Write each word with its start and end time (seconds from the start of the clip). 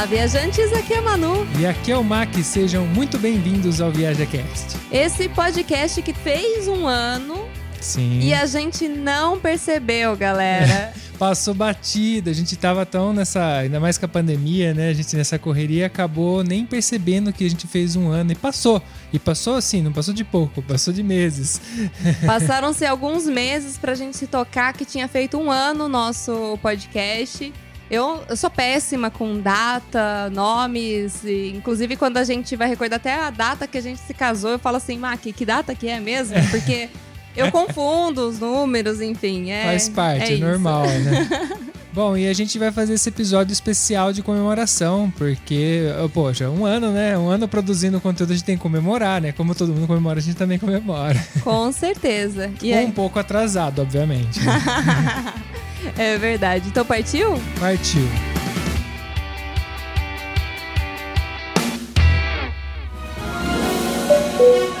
Olá, 0.00 0.06
viajantes, 0.06 0.72
aqui 0.72 0.94
é 0.94 0.98
a 0.98 1.02
Manu. 1.02 1.46
E 1.58 1.66
aqui 1.66 1.92
é 1.92 1.96
o 1.96 2.02
Mac, 2.02 2.34
sejam 2.36 2.86
muito 2.86 3.18
bem-vindos 3.18 3.82
ao 3.82 3.92
ViajaCast. 3.92 4.78
Esse 4.90 5.28
podcast 5.28 6.00
que 6.00 6.14
fez 6.14 6.66
um 6.68 6.86
ano 6.86 7.46
Sim. 7.82 8.18
e 8.18 8.32
a 8.32 8.46
gente 8.46 8.88
não 8.88 9.38
percebeu, 9.38 10.16
galera. 10.16 10.94
Passou 11.18 11.52
batida, 11.52 12.30
a 12.30 12.32
gente 12.32 12.56
tava 12.56 12.86
tão 12.86 13.12
nessa, 13.12 13.58
ainda 13.58 13.78
mais 13.78 13.98
com 13.98 14.06
a 14.06 14.08
pandemia, 14.08 14.72
né? 14.72 14.88
A 14.88 14.94
gente 14.94 15.14
nessa 15.14 15.38
correria 15.38 15.84
acabou 15.84 16.42
nem 16.42 16.64
percebendo 16.64 17.30
que 17.30 17.44
a 17.44 17.50
gente 17.50 17.66
fez 17.66 17.94
um 17.94 18.08
ano 18.08 18.32
e 18.32 18.34
passou. 18.34 18.82
E 19.12 19.18
passou 19.18 19.56
assim, 19.56 19.82
não 19.82 19.92
passou 19.92 20.14
de 20.14 20.24
pouco, 20.24 20.62
passou 20.62 20.94
de 20.94 21.02
meses. 21.02 21.60
Passaram-se 22.24 22.86
alguns 22.86 23.26
meses 23.26 23.76
pra 23.76 23.94
gente 23.94 24.16
se 24.16 24.26
tocar 24.26 24.72
que 24.72 24.86
tinha 24.86 25.06
feito 25.06 25.36
um 25.36 25.50
ano 25.50 25.84
o 25.84 25.88
nosso 25.90 26.58
podcast. 26.62 27.52
Eu, 27.90 28.22
eu 28.28 28.36
sou 28.36 28.48
péssima 28.48 29.10
com 29.10 29.40
data, 29.40 30.30
nomes, 30.30 31.24
e, 31.24 31.52
inclusive 31.56 31.96
quando 31.96 32.18
a 32.18 32.24
gente 32.24 32.54
vai 32.54 32.68
recordar 32.68 32.96
até 32.98 33.14
a 33.14 33.30
data 33.30 33.66
que 33.66 33.76
a 33.76 33.80
gente 33.80 33.98
se 34.00 34.14
casou, 34.14 34.50
eu 34.52 34.58
falo 34.60 34.76
assim, 34.76 34.96
Mac, 34.96 35.20
que 35.20 35.44
data 35.44 35.74
que 35.74 35.88
é 35.88 35.98
mesmo? 35.98 36.36
Porque 36.50 36.88
eu 37.36 37.50
confundo 37.52 38.28
os 38.28 38.38
números, 38.38 39.00
enfim. 39.00 39.50
É, 39.50 39.64
Faz 39.64 39.88
parte, 39.88 40.32
é 40.32 40.36
é 40.36 40.38
normal, 40.38 40.84
né? 40.86 41.28
Bom, 41.92 42.16
e 42.16 42.28
a 42.28 42.32
gente 42.32 42.56
vai 42.56 42.70
fazer 42.70 42.94
esse 42.94 43.08
episódio 43.08 43.52
especial 43.52 44.12
de 44.12 44.22
comemoração, 44.22 45.12
porque, 45.18 45.86
poxa, 46.14 46.48
um 46.48 46.64
ano, 46.64 46.92
né? 46.92 47.18
Um 47.18 47.28
ano 47.28 47.48
produzindo 47.48 48.00
conteúdo 48.00 48.30
a 48.30 48.34
gente 48.36 48.44
tem 48.44 48.56
que 48.56 48.62
comemorar, 48.62 49.20
né? 49.20 49.32
Como 49.32 49.56
todo 49.56 49.72
mundo 49.74 49.88
comemora, 49.88 50.20
a 50.20 50.22
gente 50.22 50.36
também 50.36 50.56
comemora. 50.56 51.20
Com 51.42 51.72
certeza. 51.72 52.48
E 52.62 52.72
Um 52.72 52.78
aí? 52.78 52.92
pouco 52.92 53.18
atrasado, 53.18 53.82
obviamente. 53.82 54.38
né? 54.38 55.34
É 55.98 56.16
verdade. 56.18 56.68
Então 56.68 56.84
partiu? 56.84 57.40
Partiu. 57.58 58.08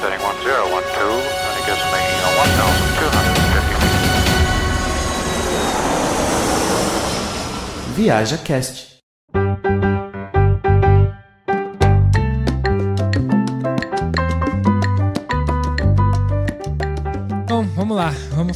Setting 0.00 0.22
one 0.24 0.36
zero 0.42 0.64
one 0.72 0.84
two, 0.94 1.12
and 1.12 1.58
it 1.58 1.64
gives 1.66 1.84
me 1.92 2.00
uh, 2.00 2.30
one 2.38 2.50
thousand 2.56 2.88
two 2.98 3.10
hundred 3.16 3.36
and 3.36 3.48
fifty 3.52 3.74
feet. 3.80 4.00
Viaja 7.96 8.38
Cast. 8.44 8.89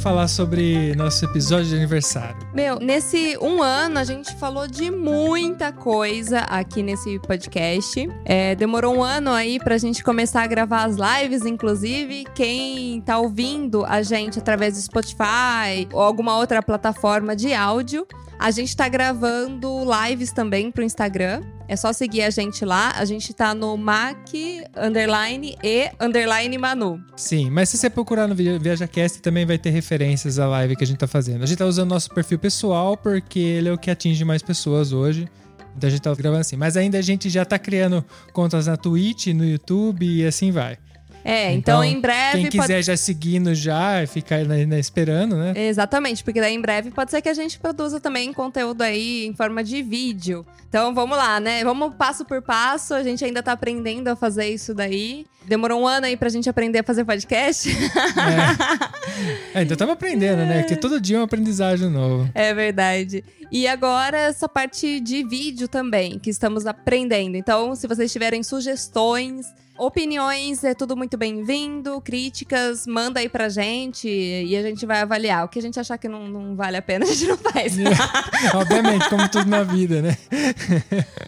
Falar 0.04 0.28
sobre 0.28 0.94
nosso 0.96 1.24
episódio 1.24 1.64
de 1.64 1.76
aniversário. 1.76 2.36
Meu, 2.52 2.78
nesse 2.78 3.38
um 3.40 3.62
ano 3.62 3.98
a 3.98 4.04
gente 4.04 4.36
falou 4.36 4.68
de 4.68 4.90
muita 4.90 5.72
coisa 5.72 6.40
aqui 6.40 6.82
nesse 6.82 7.18
podcast. 7.20 8.06
É, 8.22 8.54
demorou 8.54 8.98
um 8.98 9.02
ano 9.02 9.30
aí 9.30 9.58
pra 9.58 9.78
gente 9.78 10.04
começar 10.04 10.42
a 10.42 10.46
gravar 10.46 10.84
as 10.84 10.96
lives, 10.96 11.46
inclusive. 11.46 12.26
Quem 12.34 13.00
tá 13.00 13.16
ouvindo 13.16 13.82
a 13.86 14.02
gente 14.02 14.38
através 14.38 14.74
do 14.74 14.82
Spotify 14.82 15.88
ou 15.90 16.02
alguma 16.02 16.36
outra 16.36 16.62
plataforma 16.62 17.34
de 17.34 17.54
áudio, 17.54 18.06
a 18.38 18.50
gente 18.50 18.76
tá 18.76 18.88
gravando 18.88 19.68
lives 20.06 20.32
também 20.32 20.70
pro 20.70 20.82
Instagram. 20.84 21.42
É 21.66 21.76
só 21.76 21.92
seguir 21.92 22.22
a 22.22 22.30
gente 22.30 22.64
lá. 22.64 22.92
A 22.96 23.04
gente 23.04 23.32
tá 23.32 23.54
no 23.54 23.76
Mac, 23.76 24.28
underline 24.76 25.56
e 25.62 25.90
underline 26.00 26.56
Manu. 26.58 27.00
Sim, 27.16 27.50
mas 27.50 27.68
se 27.68 27.78
você 27.78 27.88
procurar 27.88 28.26
no 28.28 28.34
Vi- 28.34 28.58
ViajaCast 28.58 29.20
também 29.22 29.46
vai 29.46 29.56
ter 29.58 29.70
referências 29.70 30.38
à 30.38 30.46
live 30.46 30.76
que 30.76 30.84
a 30.84 30.86
gente 30.86 30.98
tá 30.98 31.06
fazendo. 31.06 31.42
A 31.42 31.46
gente 31.46 31.58
tá 31.58 31.66
usando 31.66 31.90
nosso 31.90 32.10
perfil 32.10 32.38
pessoal 32.38 32.96
porque 32.96 33.38
ele 33.38 33.68
é 33.68 33.72
o 33.72 33.78
que 33.78 33.90
atinge 33.90 34.24
mais 34.24 34.42
pessoas 34.42 34.92
hoje. 34.92 35.28
Então 35.76 35.88
a 35.88 35.90
gente 35.90 36.02
tá 36.02 36.14
gravando 36.14 36.40
assim. 36.40 36.56
Mas 36.56 36.76
ainda 36.76 36.98
a 36.98 37.02
gente 37.02 37.28
já 37.30 37.44
tá 37.44 37.58
criando 37.58 38.04
contas 38.32 38.66
na 38.66 38.76
Twitch, 38.76 39.28
no 39.28 39.44
YouTube 39.44 40.04
e 40.06 40.26
assim 40.26 40.50
vai. 40.50 40.76
É, 41.24 41.52
então, 41.52 41.82
em 41.82 41.98
breve. 42.00 42.32
Quem 42.32 42.42
pode- 42.44 42.58
quiser 42.60 42.82
já 42.82 42.96
seguindo 42.96 43.54
já 43.54 44.06
ficar 44.06 44.36
ainda 44.36 44.78
esperando, 44.78 45.36
né? 45.36 45.54
Exatamente, 45.56 46.22
porque 46.22 46.40
daí 46.40 46.54
em 46.54 46.60
breve 46.60 46.90
pode 46.90 47.10
ser 47.10 47.22
que 47.22 47.28
a 47.30 47.34
gente 47.34 47.58
produza 47.58 47.98
também 47.98 48.30
conteúdo 48.32 48.82
aí 48.82 49.24
em 49.26 49.34
forma 49.34 49.64
de 49.64 49.82
vídeo. 49.82 50.44
Então 50.68 50.94
vamos 50.94 51.16
lá, 51.16 51.40
né? 51.40 51.64
Vamos 51.64 51.94
passo 51.94 52.24
por 52.24 52.42
passo. 52.42 52.92
A 52.94 53.02
gente 53.02 53.24
ainda 53.24 53.42
tá 53.42 53.52
aprendendo 53.52 54.08
a 54.08 54.16
fazer 54.16 54.48
isso 54.48 54.74
daí. 54.74 55.24
Demorou 55.46 55.80
um 55.82 55.86
ano 55.86 56.06
aí 56.06 56.16
pra 56.16 56.28
gente 56.28 56.48
aprender 56.48 56.80
a 56.80 56.82
fazer 56.82 57.04
podcast. 57.04 57.68
É, 59.54 59.62
então 59.62 59.76
tava 59.76 59.92
aprendendo, 59.92 60.38
né? 60.38 60.60
Porque 60.60 60.76
todo 60.76 61.00
dia 61.00 61.16
é 61.16 61.20
um 61.20 61.24
aprendizagem 61.24 61.88
novo. 61.88 62.28
é 62.34 62.52
verdade. 62.52 63.22
E 63.52 63.66
agora 63.68 64.16
essa 64.18 64.48
parte 64.48 64.98
de 65.00 65.22
vídeo 65.24 65.68
também, 65.68 66.18
que 66.18 66.28
estamos 66.30 66.66
aprendendo. 66.66 67.36
Então, 67.36 67.74
se 67.76 67.86
vocês 67.86 68.10
tiverem 68.12 68.42
sugestões, 68.42 69.46
opiniões, 69.78 70.62
é 70.64 70.74
tudo 70.74 70.96
muito 70.96 71.16
bem-vindo. 71.16 72.00
Críticas, 72.00 72.86
manda 72.86 73.20
aí 73.20 73.28
pra 73.28 73.48
gente 73.48 74.08
e 74.08 74.56
a 74.56 74.62
gente 74.62 74.86
vai 74.86 75.00
avaliar. 75.00 75.44
O 75.44 75.48
que 75.48 75.58
a 75.58 75.62
gente 75.62 75.78
achar 75.78 75.98
que 75.98 76.08
não, 76.08 76.28
não 76.28 76.56
vale 76.56 76.76
a 76.76 76.82
pena, 76.82 77.04
a 77.06 77.08
gente 77.08 77.26
não 77.26 77.36
faz. 77.36 77.74
Obviamente, 78.54 79.08
como 79.08 79.28
tudo 79.28 79.48
na 79.48 79.62
vida, 79.62 80.02
né? 80.02 80.16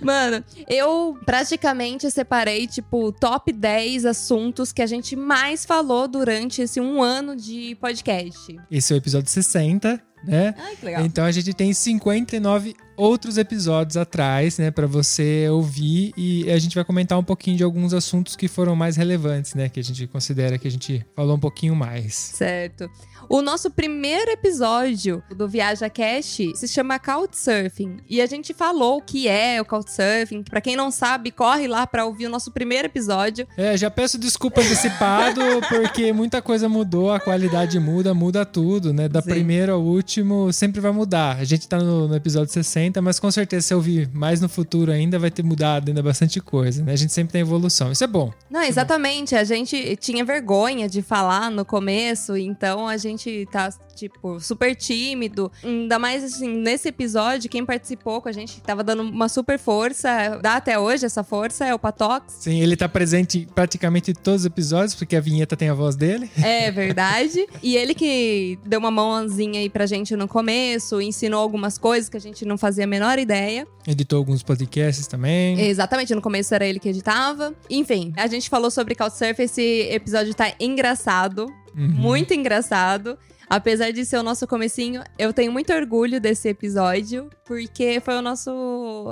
Mano, 0.03 0.45
eu 0.69 1.19
praticamente 1.25 2.11
separei, 2.11 2.67
tipo, 2.67 3.13
top 3.13 3.53
10 3.53 4.07
assuntos 4.07 4.73
que 4.73 4.83
a 4.83 4.87
gente 4.87 5.17
mais 5.17 5.65
falou 5.65 6.09
durante 6.09 6.63
esse 6.63 6.81
um 6.81 7.03
ano 7.03 7.37
de 7.37 7.77
podcast. 7.81 8.57
Esse 8.71 8.93
é 8.93 8.97
o 8.97 8.99
episódio 8.99 9.31
60, 9.31 10.01
né? 10.25 10.55
Ai, 10.59 10.77
que 10.77 10.85
legal. 10.85 11.05
Então 11.05 11.25
a 11.25 11.31
gente 11.31 11.53
tem 11.53 11.73
59 11.73 12.75
outros 12.97 13.39
episódios 13.39 13.97
atrás, 13.97 14.59
né, 14.59 14.71
Pra 14.71 14.87
você 14.87 15.49
ouvir 15.49 16.13
e 16.17 16.51
a 16.51 16.59
gente 16.59 16.75
vai 16.75 16.85
comentar 16.85 17.19
um 17.19 17.25
pouquinho 17.25 17.57
de 17.57 17.63
alguns 17.63 17.95
assuntos 17.95 18.37
que 18.37 18.49
foram 18.49 18.77
mais 18.77 18.97
relevantes, 18.97 19.55
né, 19.55 19.69
que 19.69 19.81
a 19.81 19.85
gente 19.85 20.07
considera 20.07 20.59
que 20.59 20.69
a 20.69 20.71
gente 20.71 21.05
falou 21.15 21.37
um 21.37 21.41
pouquinho 21.41 21.75
mais. 21.75 22.15
Certo. 22.15 22.91
O 23.29 23.43
nosso 23.43 23.71
primeiro 23.71 24.31
episódio 24.31 25.23
do 25.35 25.49
Viaja 25.49 25.91
Cash 25.91 26.39
se 26.55 26.69
chama 26.69 26.99
Couchsurfing. 26.99 27.97
E 28.09 28.21
a 28.21 28.27
gente 28.27 28.55
falou 28.55 28.99
o 28.99 29.03
que 29.03 29.27
é 29.27 29.61
o 29.61 29.65
Couchsurfing. 29.65 30.45
Pra 30.45 30.61
quem 30.61 30.77
não 30.77 30.93
sabe, 30.93 31.33
corre 31.33 31.67
lá 31.67 31.87
pra 31.87 32.05
ouvir 32.05 32.27
o 32.27 32.31
nosso 32.31 32.53
primeiro 32.53 32.87
episódio. 32.87 33.47
É, 33.57 33.77
já 33.77 33.91
peço 33.91 34.17
desculpa 34.17 34.61
antecipado 34.61 35.41
porque 35.69 36.13
muita 36.13 36.41
coisa 36.41 36.69
mudou, 36.69 37.13
a 37.13 37.19
qualidade 37.19 37.81
muda, 37.81 38.15
muda 38.15 38.47
tudo, 38.47 38.93
né? 38.93 39.09
Da 39.09 39.21
Sim. 39.21 39.31
primeira 39.31 39.73
ao 39.73 39.83
último 39.83 40.53
sempre 40.53 40.81
vai 40.81 40.93
mudar. 40.93 41.37
A 41.39 41.45
gente 41.45 41.67
tá 41.67 41.79
no, 41.79 42.07
no 42.07 42.15
episódio 42.15 42.53
60, 42.53 42.86
mas 43.03 43.19
com 43.19 43.31
certeza 43.31 43.67
se 43.67 43.75
eu 43.75 43.79
ouvir 43.79 44.09
mais 44.13 44.41
no 44.41 44.49
futuro 44.49 44.91
ainda 44.91 45.19
vai 45.19 45.31
ter 45.31 45.43
mudado 45.43 45.89
ainda 45.89 46.03
bastante 46.03 46.41
coisa, 46.41 46.83
né? 46.85 46.93
A 46.93 46.97
gente 46.97 47.13
sempre 47.13 47.33
tem 47.33 47.41
evolução. 47.41 47.93
Isso 47.93 48.05
é 48.05 48.07
bom. 48.07 48.33
Não, 48.51 48.63
exatamente. 48.63 49.35
A 49.35 49.45
gente 49.45 49.97
tinha 49.97 50.25
vergonha 50.25 50.89
de 50.89 51.03
falar 51.03 51.51
no 51.51 51.65
começo, 51.65 52.37
então 52.37 52.87
a 52.89 52.97
gente 52.97 53.47
tá, 53.51 53.71
tipo, 53.97 54.39
super 54.39 54.77
tímido. 54.77 55.51
Ainda 55.65 55.99
mais, 55.99 56.23
assim, 56.23 56.49
nesse 56.49 56.89
episódio, 56.89 57.51
quem 57.51 57.65
participou 57.65 58.21
com 58.21 58.29
a 58.29 58.33
gente 58.33 58.61
tava 58.61 58.85
dando 58.85 59.03
uma 59.03 59.29
super 59.29 59.59
força, 59.59 60.39
dá 60.43 60.57
até 60.57 60.79
hoje 60.79 61.07
essa 61.07 61.25
força, 61.25 61.65
é 61.65 61.75
o 61.75 61.79
Patox. 61.79 62.35
Sim, 62.41 62.61
ele 62.61 62.77
tá 62.77 62.89
presente 62.89 63.39
em 63.41 63.45
praticamente 63.47 64.13
todos 64.13 64.43
os 64.43 64.47
episódios, 64.47 64.95
porque 64.95 65.17
a 65.17 65.21
vinheta 65.21 65.57
tem 65.57 65.69
a 65.69 65.75
voz 65.75 65.97
dele. 65.97 66.31
É 66.43 66.71
verdade. 66.71 67.47
e 67.63 67.77
ele 67.77 67.95
que 67.95 68.59
deu 68.65 68.79
uma 68.79 68.91
mãozinha 68.91 69.61
aí 69.61 69.71
pra 69.71 69.87
gente 69.87 70.15
no 70.15 70.29
começo, 70.29 71.01
ensinou 71.01 71.41
algumas 71.41 71.79
coisas 71.79 72.09
que 72.09 72.17
a 72.17 72.21
gente 72.21 72.45
não 72.45 72.59
fazia 72.59 72.85
a 72.85 72.87
menor 72.87 73.19
ideia. 73.19 73.67
Editou 73.87 74.19
alguns 74.19 74.43
podcasts 74.43 75.07
também. 75.07 75.59
Exatamente, 75.61 76.15
no 76.15 76.21
começo 76.21 76.55
era 76.55 76.67
ele 76.67 76.79
que 76.79 76.89
editava. 76.89 77.55
Enfim, 77.71 78.13
a 78.17 78.27
gente 78.27 78.49
falou 78.51 78.71
sobre 78.71 78.95
Couchsurfing, 78.95 79.43
esse 79.45 79.89
episódio 79.91 80.35
tá 80.35 80.53
engraçado, 80.61 81.47
Uhum. 81.77 81.89
muito 81.89 82.33
engraçado. 82.35 83.19
Apesar 83.49 83.93
de 83.93 84.05
ser 84.05 84.17
o 84.19 84.23
nosso 84.25 84.45
comecinho, 84.47 85.03
eu 85.17 85.33
tenho 85.33 85.53
muito 85.53 85.73
orgulho 85.73 86.21
desse 86.21 86.49
episódio, 86.49 87.31
porque 87.45 88.01
foi 88.05 88.15
o 88.17 88.23
nosso. 88.23 88.51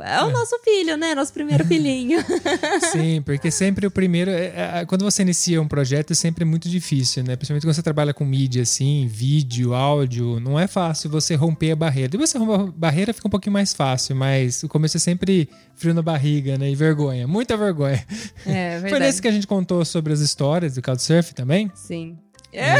É 0.04 0.22
o 0.24 0.30
nosso 0.30 0.58
filho, 0.64 0.96
né? 0.96 1.14
Nosso 1.14 1.32
primeiro 1.32 1.64
filhinho. 1.64 2.18
Sim, 2.90 3.22
porque 3.22 3.48
sempre 3.50 3.86
o 3.86 3.90
primeiro. 3.92 4.32
é- 4.32 4.80
é- 4.80 4.84
quando 4.86 5.04
você 5.04 5.22
inicia 5.22 5.62
um 5.62 5.68
projeto, 5.68 6.10
é 6.10 6.14
sempre 6.14 6.44
muito 6.44 6.68
difícil, 6.68 7.22
né? 7.22 7.36
Principalmente 7.36 7.64
quando 7.64 7.74
você 7.76 7.82
trabalha 7.82 8.12
com 8.12 8.24
mídia, 8.24 8.62
assim, 8.62 9.06
vídeo, 9.06 9.72
áudio. 9.72 10.40
Não 10.40 10.58
é 10.58 10.66
fácil 10.66 11.08
você 11.08 11.36
romper 11.36 11.70
a 11.70 11.76
barreira. 11.76 12.08
Depois 12.08 12.28
você 12.30 12.38
rompe 12.38 12.52
a 12.54 12.72
barreira, 12.76 13.12
fica 13.14 13.28
um 13.28 13.30
pouquinho 13.30 13.52
mais 13.52 13.72
fácil, 13.72 14.16
mas 14.16 14.64
o 14.64 14.68
começo 14.68 14.96
é 14.96 15.00
sempre 15.00 15.48
frio 15.76 15.94
na 15.94 16.02
barriga, 16.02 16.58
né? 16.58 16.68
E 16.70 16.74
vergonha. 16.74 17.28
Muita 17.28 17.56
vergonha. 17.56 18.04
É 18.44 18.72
Foi 18.80 18.90
verdade. 18.90 19.04
nesse 19.04 19.22
que 19.22 19.28
a 19.28 19.32
gente 19.32 19.46
contou 19.46 19.84
sobre 19.84 20.12
as 20.12 20.18
histórias 20.18 20.74
do 20.74 20.82
Couchsurf 20.82 21.32
também? 21.34 21.70
Sim. 21.74 22.18
É, 22.56 22.74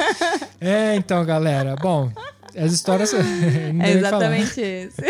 então, 0.96 1.24
galera. 1.24 1.74
Bom, 1.76 2.10
as 2.56 2.72
histórias. 2.72 3.12
É 3.14 3.18
falar. 3.72 3.88
exatamente 3.90 4.60
esse. 4.60 5.02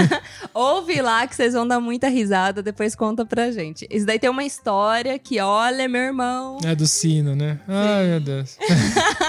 Ouve 0.54 1.00
lá 1.00 1.26
que 1.26 1.34
vocês 1.34 1.54
vão 1.54 1.66
dar 1.66 1.80
muita 1.80 2.08
risada, 2.08 2.62
depois 2.62 2.94
conta 2.94 3.24
pra 3.24 3.50
gente. 3.50 3.86
Isso 3.90 4.06
daí 4.06 4.18
tem 4.18 4.30
uma 4.30 4.44
história 4.44 5.18
que, 5.18 5.40
olha, 5.40 5.88
meu 5.88 6.00
irmão, 6.02 6.58
É 6.64 6.74
do 6.74 6.86
sino, 6.86 7.34
né? 7.34 7.58
Ai, 7.66 8.06
meu 8.06 8.20
Deus. 8.20 8.56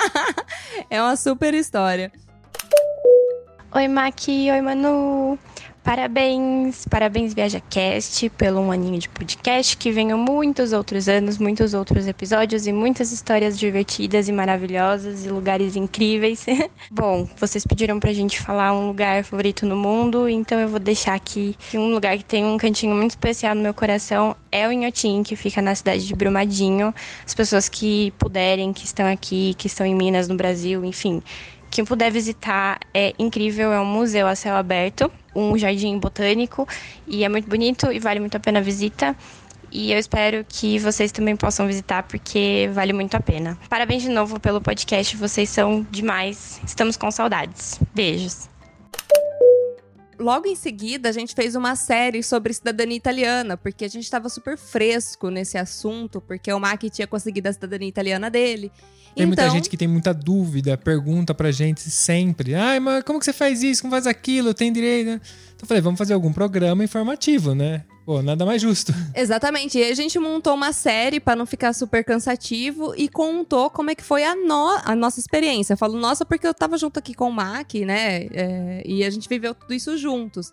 é 0.90 1.02
uma 1.02 1.16
super 1.16 1.54
história. 1.54 2.12
Oi, 3.74 3.88
Maqui. 3.88 4.52
Oi, 4.52 4.62
Manu. 4.62 5.40
Parabéns, 5.84 6.86
parabéns 6.86 7.34
ViajaCast 7.34 8.30
pelo 8.38 8.62
um 8.62 8.72
aninho 8.72 9.00
de 9.00 9.10
podcast, 9.10 9.76
que 9.76 9.92
venham 9.92 10.16
muitos 10.16 10.74
outros 10.74 11.10
anos, 11.10 11.40
muitos 11.40 11.74
outros 11.74 12.08
episódios 12.08 12.68
e 12.68 12.72
muitas 12.72 13.12
histórias 13.12 13.58
divertidas 13.58 14.30
e 14.30 14.32
maravilhosas 14.32 15.26
e 15.26 15.30
lugares 15.30 15.76
incríveis. 15.76 16.46
Bom, 16.92 17.28
vocês 17.36 17.66
pediram 17.66 18.00
pra 18.00 18.14
gente 18.14 18.40
falar 18.40 18.74
um 18.74 18.88
lugar 18.88 19.24
favorito 19.24 19.66
no 19.66 19.76
mundo, 19.76 20.30
então 20.30 20.60
eu 20.60 20.70
vou 20.70 20.80
deixar 20.80 21.16
aqui 21.16 21.56
que 21.72 21.80
um 21.80 21.92
lugar 21.92 22.16
que 22.16 22.26
tem 22.26 22.46
um 22.46 22.60
cantinho 22.60 22.96
muito 22.96 23.12
especial 23.12 23.56
no 23.56 23.64
meu 23.64 23.74
coração 23.74 24.36
é 24.52 24.68
o 24.68 24.72
Inhotim, 24.72 25.24
que 25.24 25.36
fica 25.36 25.64
na 25.64 25.74
cidade 25.74 26.06
de 26.06 26.14
Brumadinho. 26.14 26.94
As 27.26 27.34
pessoas 27.34 27.68
que 27.68 28.14
puderem, 28.20 28.72
que 28.72 28.86
estão 28.86 29.12
aqui, 29.12 29.56
que 29.58 29.66
estão 29.66 29.84
em 29.86 29.96
Minas, 29.96 30.28
no 30.28 30.36
Brasil, 30.36 30.86
enfim, 30.86 31.24
quem 31.72 31.86
puder 31.86 32.12
visitar 32.12 32.80
é 32.94 33.14
incrível, 33.18 33.72
é 33.72 33.80
um 33.80 33.86
museu 33.86 34.28
a 34.28 34.36
céu 34.36 34.56
aberto, 34.56 35.10
um 35.34 35.58
jardim 35.58 35.98
botânico 35.98 36.68
e 37.08 37.24
é 37.24 37.30
muito 37.30 37.50
bonito 37.50 37.92
e 37.92 37.98
vale 37.98 38.20
muito 38.20 38.36
a 38.36 38.40
pena 38.40 38.60
a 38.60 38.62
visita. 38.62 39.16
E 39.72 39.90
eu 39.94 39.98
espero 39.98 40.46
que 40.48 40.78
vocês 40.80 41.14
também 41.14 41.36
possam 41.36 41.66
visitar 41.66 42.04
porque 42.04 42.70
vale 42.74 42.92
muito 42.92 43.16
a 43.16 43.22
pena. 43.22 43.58
Parabéns 43.70 44.04
de 44.04 44.10
novo 44.10 44.38
pelo 44.38 44.60
podcast, 44.60 45.16
vocês 45.16 45.50
são 45.50 45.88
demais. 45.90 46.60
Estamos 46.66 46.98
com 46.98 47.10
saudades. 47.10 47.80
Beijos. 47.96 48.50
Logo 50.22 50.48
em 50.48 50.56
seguida, 50.56 51.10
a 51.10 51.12
gente 51.12 51.34
fez 51.36 51.56
uma 51.56 51.76
série 51.76 52.24
sobre 52.24 52.54
cidadania 52.54 52.96
italiana, 52.96 53.58
porque 53.58 53.84
a 53.86 53.88
gente 53.90 54.04
estava 54.04 54.30
super 54.30 54.58
fresco 54.58 55.30
nesse 55.30 55.58
assunto, 55.58 56.22
porque 56.22 56.52
o 56.54 56.60
Mac 56.60 56.82
tinha 56.92 57.08
conseguido 57.08 57.50
a 57.50 57.54
cidadania 57.54 57.88
italiana 57.90 58.30
dele. 58.30 58.72
Tem 59.16 59.26
muita 59.26 59.42
Então- 59.44 59.54
gente 59.56 59.70
que 59.70 59.76
tem 59.76 59.88
muita 59.90 60.14
dúvida, 60.14 60.78
pergunta 60.78 61.34
pra 61.34 61.52
gente 61.52 61.82
sempre. 61.82 62.56
Ai, 62.56 62.80
mas 62.80 63.04
como 63.04 63.20
que 63.20 63.26
você 63.26 63.34
faz 63.34 63.62
isso? 63.62 63.82
Como 63.82 63.92
faz 63.92 64.08
aquilo? 64.08 64.54
Tem 64.54 64.72
direito? 64.72 65.08
né?" 65.08 65.16
Então 65.56 65.64
eu 65.64 65.68
falei, 65.68 65.82
vamos 65.82 65.98
fazer 65.98 66.14
algum 66.14 66.32
programa 66.32 66.84
informativo, 66.84 67.54
né? 67.54 67.84
Pô, 68.06 68.22
nada 68.22 68.46
mais 68.46 68.62
justo. 68.62 68.92
Exatamente. 69.16 69.78
E 69.78 69.84
a 69.84 69.94
gente 69.94 70.18
montou 70.20 70.54
uma 70.56 70.74
série 70.74 71.20
para 71.20 71.36
não 71.36 71.46
ficar 71.46 71.72
super 71.74 72.04
cansativo 72.04 72.94
e 72.98 73.08
contou 73.08 73.70
como 73.70 73.92
é 73.92 73.96
que 73.96 74.04
foi 74.04 74.24
a, 74.24 74.36
no- 74.36 74.80
a 74.84 74.96
nossa 74.96 75.20
experiência. 75.20 75.74
Eu 75.74 75.78
falo 75.78 75.98
nossa 76.00 76.26
porque 76.26 76.48
eu 76.48 76.54
tava 76.54 76.78
junto 76.78 76.98
aqui 76.98 77.14
com 77.14 77.30
o 77.30 77.32
Mac, 77.32 77.74
né? 77.76 78.26
É, 78.34 78.84
e 78.86 79.04
a 79.04 79.10
gente 79.10 79.30
viveu 79.30 79.54
tudo 79.54 79.74
isso 79.74 79.96
juntos. 79.98 80.52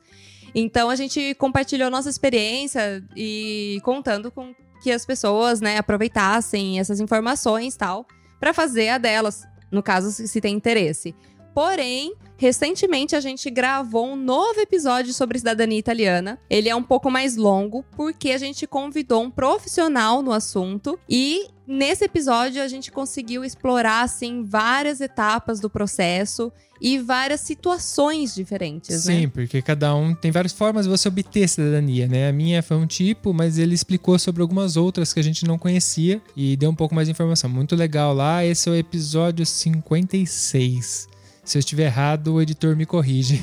Então 0.54 0.90
a 0.90 0.96
gente 0.96 1.34
compartilhou 1.34 1.90
nossa 1.90 2.08
experiência 2.10 3.02
e 3.16 3.80
contando 3.82 4.30
com 4.30 4.54
que 4.82 4.90
as 4.92 5.04
pessoas, 5.04 5.60
né, 5.60 5.76
aproveitassem 5.78 6.78
essas 6.78 7.00
informações 7.00 7.76
tal 7.76 8.06
para 8.38 8.54
fazer 8.54 8.90
a 8.90 8.98
delas, 8.98 9.42
no 9.72 9.82
caso 9.82 10.10
se 10.12 10.40
tem 10.40 10.54
interesse. 10.54 11.14
Porém, 11.54 12.14
recentemente 12.36 13.16
a 13.16 13.20
gente 13.20 13.50
gravou 13.50 14.06
um 14.06 14.16
novo 14.16 14.60
episódio 14.60 15.12
sobre 15.12 15.38
cidadania 15.38 15.78
italiana. 15.78 16.38
Ele 16.48 16.68
é 16.68 16.74
um 16.74 16.82
pouco 16.82 17.10
mais 17.10 17.36
longo 17.36 17.84
porque 17.96 18.30
a 18.30 18.38
gente 18.38 18.66
convidou 18.66 19.22
um 19.22 19.30
profissional 19.30 20.22
no 20.22 20.32
assunto 20.32 20.98
e 21.08 21.48
nesse 21.66 22.04
episódio 22.04 22.62
a 22.62 22.68
gente 22.68 22.90
conseguiu 22.90 23.44
explorar 23.44 24.02
assim 24.02 24.44
várias 24.44 25.00
etapas 25.00 25.60
do 25.60 25.68
processo 25.68 26.52
e 26.80 26.98
várias 26.98 27.40
situações 27.40 28.34
diferentes, 28.34 29.02
Sim, 29.02 29.22
né? 29.22 29.30
porque 29.34 29.60
cada 29.60 29.94
um 29.94 30.14
tem 30.14 30.30
várias 30.30 30.52
formas 30.52 30.86
de 30.86 30.90
você 30.90 31.08
obter 31.08 31.48
cidadania, 31.48 32.06
né? 32.06 32.28
A 32.28 32.32
minha 32.32 32.62
foi 32.62 32.76
um 32.76 32.86
tipo, 32.86 33.34
mas 33.34 33.58
ele 33.58 33.74
explicou 33.74 34.18
sobre 34.18 34.42
algumas 34.42 34.76
outras 34.76 35.12
que 35.12 35.20
a 35.20 35.22
gente 35.24 35.44
não 35.44 35.58
conhecia 35.58 36.22
e 36.36 36.56
deu 36.56 36.70
um 36.70 36.74
pouco 36.74 36.94
mais 36.94 37.08
de 37.08 37.12
informação. 37.12 37.50
Muito 37.50 37.74
legal 37.74 38.14
lá. 38.14 38.44
Esse 38.44 38.68
é 38.68 38.72
o 38.72 38.76
episódio 38.76 39.44
56. 39.44 41.08
Se 41.48 41.56
eu 41.56 41.60
estiver 41.60 41.84
errado, 41.86 42.34
o 42.34 42.42
editor 42.42 42.76
me 42.76 42.84
corrige. 42.84 43.42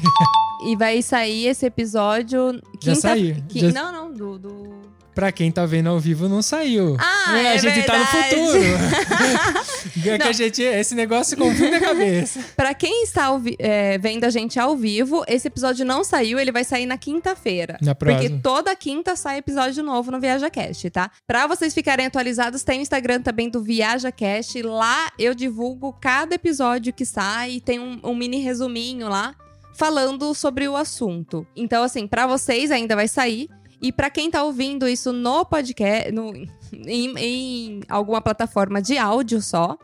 E 0.68 0.76
vai 0.76 1.02
sair 1.02 1.48
esse 1.48 1.66
episódio 1.66 2.54
Já 2.82 2.94
quinta- 2.94 2.96
saiu, 2.96 3.36
qui- 3.50 3.60
já- 3.60 3.72
Não, 3.72 3.92
não, 3.92 4.14
do, 4.14 4.38
do... 4.40 4.82
pra 5.16 5.32
quem 5.32 5.50
tá 5.52 5.66
vendo 5.66 5.88
ao 5.88 6.00
vivo, 6.00 6.28
não 6.28 6.42
saiu. 6.42 6.98
Ah, 7.00 7.38
É, 7.38 7.48
a 7.48 7.56
é 7.56 7.58
gente 7.58 7.84
tá 7.84 7.98
no 7.98 8.06
verdade. 8.06 8.36
futuro. 8.36 10.10
é 10.12 10.18
que 10.20 10.28
a 10.28 10.32
gente, 10.34 10.62
esse 10.62 10.94
negócio 10.94 11.38
confunde 11.38 11.74
a 11.76 11.80
cabeça. 11.80 12.40
Pra 12.56 12.74
quem 12.74 13.04
está 13.04 13.30
é, 13.58 13.98
vendo 13.98 14.26
a 14.26 14.30
gente 14.30 14.60
ao 14.60 14.76
vivo, 14.76 15.24
esse 15.28 15.48
episódio 15.48 15.86
não 15.86 16.04
saiu, 16.04 16.38
ele 16.38 16.52
vai 16.52 16.64
sair 16.64 16.86
na 16.86 16.98
quinta-feira. 16.98 17.78
Na 17.82 17.96
Porque 17.96 18.14
próxima. 18.14 18.40
toda 18.44 18.76
quinta 18.76 19.16
sai 19.16 19.38
episódio 19.38 19.82
novo 19.84 20.12
no 20.12 20.20
ViajaCast, 20.20 20.90
tá? 20.90 21.10
Pra 21.26 21.48
vocês 21.48 21.74
ficarem 21.74 22.06
atualizados, 22.06 22.64
tem 22.64 22.80
o 22.80 22.82
Instagram 22.82 23.22
também 23.22 23.50
do 23.50 23.64
ViajaCast. 23.64 24.62
Lá 24.62 25.12
eu 25.18 25.34
divulgo 25.34 25.94
cada 25.94 26.36
episódio 26.36 26.92
que 26.94 27.06
sai, 27.06 27.62
tem 27.64 27.80
um, 27.80 28.00
um 28.04 28.14
mini 28.16 28.40
resuminho 28.40 29.08
lá 29.08 29.34
falando 29.74 30.34
sobre 30.34 30.68
o 30.68 30.76
assunto. 30.76 31.46
Então, 31.56 31.84
assim, 31.84 32.08
pra 32.08 32.26
vocês 32.28 32.72
ainda 32.72 32.96
vai 32.96 33.08
sair. 33.08 33.50
E 33.82 33.92
pra 33.92 34.10
quem 34.10 34.32
tá 34.32 34.44
ouvindo 34.44 34.88
isso 34.88 35.12
no 35.12 35.46
podcast, 35.46 36.12
no, 36.12 36.34
em, 36.74 37.14
em 37.18 37.82
alguma 37.90 38.22
plataforma 38.22 38.82
de 38.82 38.98
áudio 38.98 39.42
só, 39.42 39.78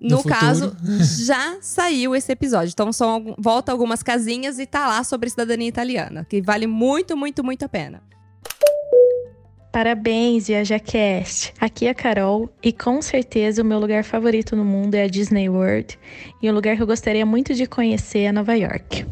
No 0.00 0.16
no, 0.16 0.24
caso, 0.24 0.74
já 1.24 1.58
saiu 1.60 2.16
esse 2.16 2.32
episódio. 2.32 2.72
Então, 2.72 2.92
são, 2.92 3.34
volta 3.38 3.70
algumas 3.70 4.02
casinhas 4.02 4.58
e 4.58 4.66
tá 4.66 4.88
lá 4.88 5.04
sobre 5.04 5.28
cidadania 5.28 5.68
italiana, 5.68 6.26
que 6.28 6.40
vale 6.40 6.66
muito, 6.66 7.16
muito, 7.16 7.44
muito 7.44 7.64
a 7.64 7.68
pena. 7.68 8.02
Parabéns, 9.72 10.48
ViajaCast! 10.48 11.54
Aqui 11.60 11.86
é 11.86 11.90
a 11.90 11.94
Carol 11.94 12.50
e 12.60 12.72
com 12.72 13.00
certeza 13.00 13.62
o 13.62 13.64
meu 13.64 13.78
lugar 13.78 14.02
favorito 14.02 14.56
no 14.56 14.64
mundo 14.64 14.96
é 14.96 15.04
a 15.04 15.06
Disney 15.06 15.48
World 15.48 15.96
e 16.42 16.50
um 16.50 16.54
lugar 16.54 16.74
que 16.74 16.82
eu 16.82 16.86
gostaria 16.88 17.24
muito 17.24 17.54
de 17.54 17.66
conhecer 17.66 18.22
é 18.22 18.32
Nova 18.32 18.54
York. 18.54 19.06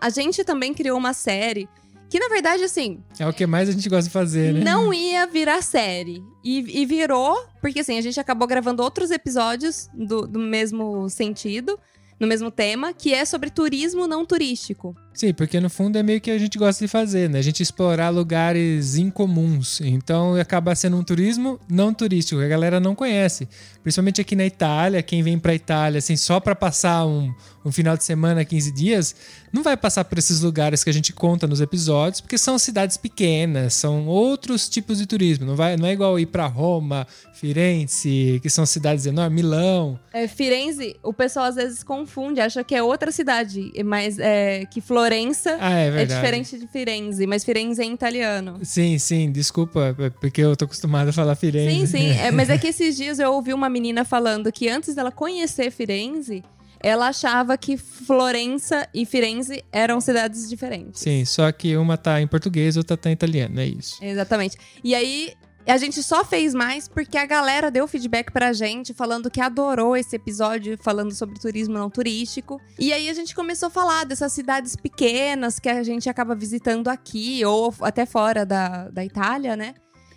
A 0.00 0.08
gente 0.08 0.42
também 0.42 0.72
criou 0.72 0.96
uma 0.96 1.12
série 1.12 1.68
que, 2.08 2.18
na 2.18 2.28
verdade, 2.28 2.62
assim, 2.62 3.02
É 3.18 3.26
o 3.26 3.32
que 3.32 3.46
mais 3.46 3.68
a 3.68 3.72
gente 3.72 3.88
gosta 3.88 4.04
de 4.04 4.10
fazer, 4.10 4.54
né? 4.54 4.60
não 4.60 4.92
ia 4.92 5.26
virar 5.26 5.62
série. 5.62 6.22
E, 6.44 6.82
e 6.82 6.86
virou, 6.86 7.36
porque 7.60 7.80
assim, 7.80 7.98
a 7.98 8.02
gente 8.02 8.20
acabou 8.20 8.46
gravando 8.46 8.82
outros 8.82 9.10
episódios 9.10 9.88
do, 9.94 10.26
do 10.26 10.38
mesmo 10.38 11.08
sentido, 11.08 11.78
no 12.20 12.26
mesmo 12.26 12.50
tema, 12.50 12.92
que 12.92 13.12
é 13.12 13.24
sobre 13.24 13.50
turismo 13.50 14.06
não 14.06 14.24
turístico. 14.24 14.94
Sim, 15.14 15.32
porque 15.32 15.60
no 15.60 15.70
fundo 15.70 15.96
é 15.96 16.02
meio 16.02 16.20
que 16.20 16.30
a 16.30 16.36
gente 16.36 16.58
gosta 16.58 16.84
de 16.84 16.90
fazer, 16.90 17.30
né? 17.30 17.38
A 17.38 17.42
gente 17.42 17.62
explorar 17.62 18.08
lugares 18.08 18.96
incomuns. 18.96 19.80
Então 19.80 20.34
acaba 20.34 20.74
sendo 20.74 20.96
um 20.96 21.04
turismo 21.04 21.58
não 21.70 21.94
turístico, 21.94 22.40
a 22.40 22.48
galera 22.48 22.80
não 22.80 22.96
conhece. 22.96 23.48
Principalmente 23.80 24.20
aqui 24.20 24.34
na 24.34 24.44
Itália, 24.44 25.02
quem 25.02 25.22
vem 25.22 25.38
pra 25.38 25.54
Itália, 25.54 25.98
assim, 25.98 26.16
só 26.16 26.40
pra 26.40 26.54
passar 26.54 27.06
um, 27.06 27.32
um 27.64 27.70
final 27.70 27.96
de 27.96 28.02
semana, 28.02 28.44
15 28.44 28.72
dias, 28.72 29.14
não 29.52 29.62
vai 29.62 29.76
passar 29.76 30.04
por 30.04 30.18
esses 30.18 30.40
lugares 30.40 30.82
que 30.82 30.90
a 30.90 30.92
gente 30.92 31.12
conta 31.12 31.46
nos 31.46 31.60
episódios, 31.60 32.20
porque 32.20 32.36
são 32.36 32.58
cidades 32.58 32.96
pequenas, 32.96 33.74
são 33.74 34.06
outros 34.06 34.68
tipos 34.68 34.98
de 34.98 35.06
turismo. 35.06 35.46
Não, 35.46 35.54
vai, 35.54 35.76
não 35.76 35.86
é 35.86 35.92
igual 35.92 36.18
ir 36.18 36.26
pra 36.26 36.46
Roma, 36.46 37.06
Firenze, 37.34 38.40
que 38.42 38.50
são 38.50 38.66
cidades 38.66 39.06
enormes, 39.06 39.34
Milão. 39.34 39.98
É, 40.12 40.26
Firenze, 40.26 40.96
o 41.02 41.12
pessoal 41.12 41.46
às 41.46 41.54
vezes 41.54 41.82
confunde, 41.82 42.40
acha 42.40 42.64
que 42.64 42.74
é 42.74 42.82
outra 42.82 43.12
cidade, 43.12 43.72
mas 43.84 44.18
é, 44.18 44.64
que 44.66 44.80
Florença 45.04 45.58
Ah, 45.60 45.78
é 45.78 46.02
é 46.02 46.06
diferente 46.06 46.58
de 46.58 46.66
Firenze, 46.66 47.26
mas 47.26 47.44
Firenze 47.44 47.82
é 47.82 47.84
em 47.84 47.92
italiano. 47.92 48.58
Sim, 48.62 48.98
sim, 48.98 49.30
desculpa, 49.30 49.94
é 49.98 50.08
porque 50.08 50.40
eu 50.40 50.56
tô 50.56 50.64
acostumado 50.64 51.08
a 51.08 51.12
falar 51.12 51.34
Firenze. 51.36 51.86
Sim, 51.86 51.86
sim. 51.86 52.10
É, 52.18 52.30
mas 52.30 52.48
é 52.48 52.56
que 52.56 52.66
esses 52.68 52.96
dias 52.96 53.18
eu 53.18 53.32
ouvi 53.32 53.52
uma 53.52 53.68
menina 53.68 54.02
falando 54.04 54.50
que 54.50 54.66
antes 54.66 54.94
dela 54.94 55.12
conhecer 55.12 55.70
Firenze, 55.70 56.42
ela 56.80 57.08
achava 57.08 57.56
que 57.58 57.76
Florença 57.76 58.88
e 58.94 59.04
Firenze 59.04 59.62
eram 59.70 60.00
cidades 60.00 60.48
diferentes. 60.48 61.00
Sim, 61.02 61.24
só 61.26 61.52
que 61.52 61.76
uma 61.76 61.98
tá 61.98 62.20
em 62.20 62.26
português, 62.26 62.76
outra 62.78 62.96
tá 62.96 63.10
em 63.10 63.12
italiano, 63.12 63.60
é 63.60 63.66
isso. 63.66 64.02
Exatamente. 64.02 64.56
E 64.82 64.94
aí, 64.94 65.34
a 65.70 65.76
gente 65.76 66.02
só 66.02 66.24
fez 66.24 66.54
mais 66.54 66.86
porque 66.86 67.16
a 67.16 67.24
galera 67.24 67.70
deu 67.70 67.88
feedback 67.88 68.30
pra 68.30 68.52
gente, 68.52 68.92
falando 68.92 69.30
que 69.30 69.40
adorou 69.40 69.96
esse 69.96 70.16
episódio, 70.16 70.76
falando 70.82 71.12
sobre 71.12 71.38
turismo 71.38 71.74
não 71.74 71.88
turístico. 71.88 72.60
E 72.78 72.92
aí 72.92 73.08
a 73.08 73.14
gente 73.14 73.34
começou 73.34 73.68
a 73.68 73.70
falar 73.70 74.04
dessas 74.04 74.32
cidades 74.32 74.76
pequenas 74.76 75.58
que 75.58 75.68
a 75.68 75.82
gente 75.82 76.08
acaba 76.08 76.34
visitando 76.34 76.88
aqui, 76.88 77.44
ou 77.44 77.74
até 77.80 78.04
fora 78.04 78.44
da, 78.44 78.90
da 78.90 79.04
Itália, 79.04 79.56
né? 79.56 79.74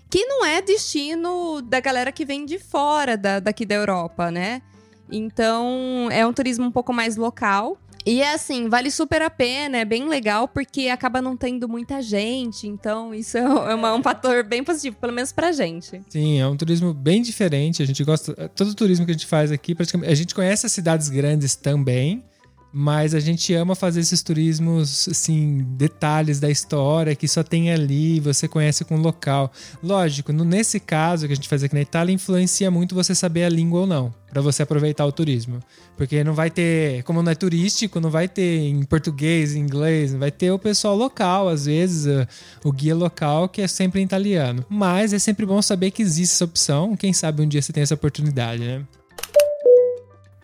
Que 0.09 0.25
não 0.25 0.45
é 0.45 0.61
destino 0.61 1.61
da 1.61 1.79
galera 1.79 2.11
que 2.11 2.25
vem 2.25 2.45
de 2.45 2.59
fora 2.59 3.17
da, 3.17 3.39
daqui 3.39 3.65
da 3.65 3.75
Europa, 3.75 4.29
né? 4.31 4.61
Então, 5.09 6.09
é 6.11 6.25
um 6.25 6.33
turismo 6.33 6.65
um 6.65 6.71
pouco 6.71 6.91
mais 6.91 7.15
local. 7.15 7.77
E 8.09 8.21
é 8.21 8.33
assim, 8.33 8.69
vale 8.69 8.89
super 8.89 9.21
a 9.21 9.29
pena, 9.29 9.77
é 9.79 9.83
bem 9.83 10.07
legal, 10.07 10.47
porque 10.47 10.87
acaba 10.87 11.21
não 11.21 11.35
tendo 11.35 11.67
muita 11.67 12.01
gente. 12.01 12.65
Então, 12.65 13.13
isso 13.13 13.37
é 13.37 13.41
é 13.41 13.75
uma- 13.75 13.93
um 13.95 14.01
fator 14.01 14.43
bem 14.45 14.63
positivo, 14.63 14.95
pelo 14.95 15.11
menos 15.11 15.33
pra 15.33 15.51
gente. 15.51 16.01
Sim, 16.07 16.39
é 16.39 16.47
um 16.47 16.55
turismo 16.55 16.93
bem 16.93 17.21
diferente. 17.21 17.83
A 17.83 17.85
gente 17.85 18.01
gosta. 18.05 18.33
Todo 18.55 18.69
o 18.69 18.75
turismo 18.75 19.05
que 19.05 19.11
a 19.11 19.13
gente 19.13 19.25
faz 19.27 19.51
aqui, 19.51 19.75
praticamente. 19.75 20.09
A 20.11 20.15
gente 20.15 20.33
conhece 20.33 20.65
as 20.65 20.71
cidades 20.71 21.09
grandes 21.09 21.55
também, 21.55 22.23
Mas 22.71 23.15
a 23.15 23.19
gente 23.19 23.53
ama 23.53 23.75
fazer 23.75 24.01
esses 24.01 24.21
turismos, 24.21 25.07
assim, 25.07 25.65
detalhes 25.77 26.39
da 26.39 26.49
história 26.49 27.15
que 27.15 27.27
só 27.27 27.41
tem 27.41 27.71
ali, 27.71 28.19
você 28.19 28.47
conhece 28.47 28.83
com 28.83 28.95
o 28.95 29.01
local. 29.01 29.51
Lógico, 29.81 30.31
nesse 30.31 30.79
caso 30.79 31.25
que 31.25 31.33
a 31.33 31.35
gente 31.35 31.47
faz 31.47 31.63
aqui 31.63 31.73
na 31.73 31.81
Itália, 31.81 32.13
influencia 32.13 32.69
muito 32.69 32.93
você 32.93 33.15
saber 33.15 33.45
a 33.45 33.49
língua 33.49 33.81
ou 33.81 33.87
não, 33.87 34.13
para 34.29 34.41
você 34.41 34.63
aproveitar 34.63 35.05
o 35.05 35.11
turismo. 35.11 35.59
Porque 35.95 36.23
não 36.23 36.33
vai 36.33 36.49
ter, 36.49 37.03
como 37.03 37.23
não 37.23 37.31
é 37.31 37.35
turístico, 37.35 37.99
não 37.99 38.09
vai 38.09 38.27
ter 38.27 38.67
em 38.67 38.83
português, 38.83 39.55
em 39.55 39.59
inglês, 39.59 40.13
vai 40.13 40.31
ter 40.31 40.51
o 40.51 40.59
pessoal 40.59 40.95
local, 40.95 41.47
às 41.47 41.65
vezes, 41.65 42.05
eh, 42.05 42.27
o 42.63 42.71
guia 42.71 42.95
local, 42.95 43.49
que 43.49 43.61
é 43.61 43.67
sempre 43.67 44.01
em 44.01 44.03
italiano. 44.03 44.63
Mas 44.69 45.13
é 45.13 45.19
sempre 45.19 45.45
bom 45.45 45.61
saber 45.61 45.91
que 45.91 46.01
existe 46.01 46.33
essa 46.33 46.45
opção, 46.45 46.95
quem 46.95 47.13
sabe 47.13 47.41
um 47.41 47.47
dia 47.47 47.61
você 47.61 47.73
tem 47.73 47.81
essa 47.83 47.95
oportunidade, 47.95 48.63
né? 48.63 48.85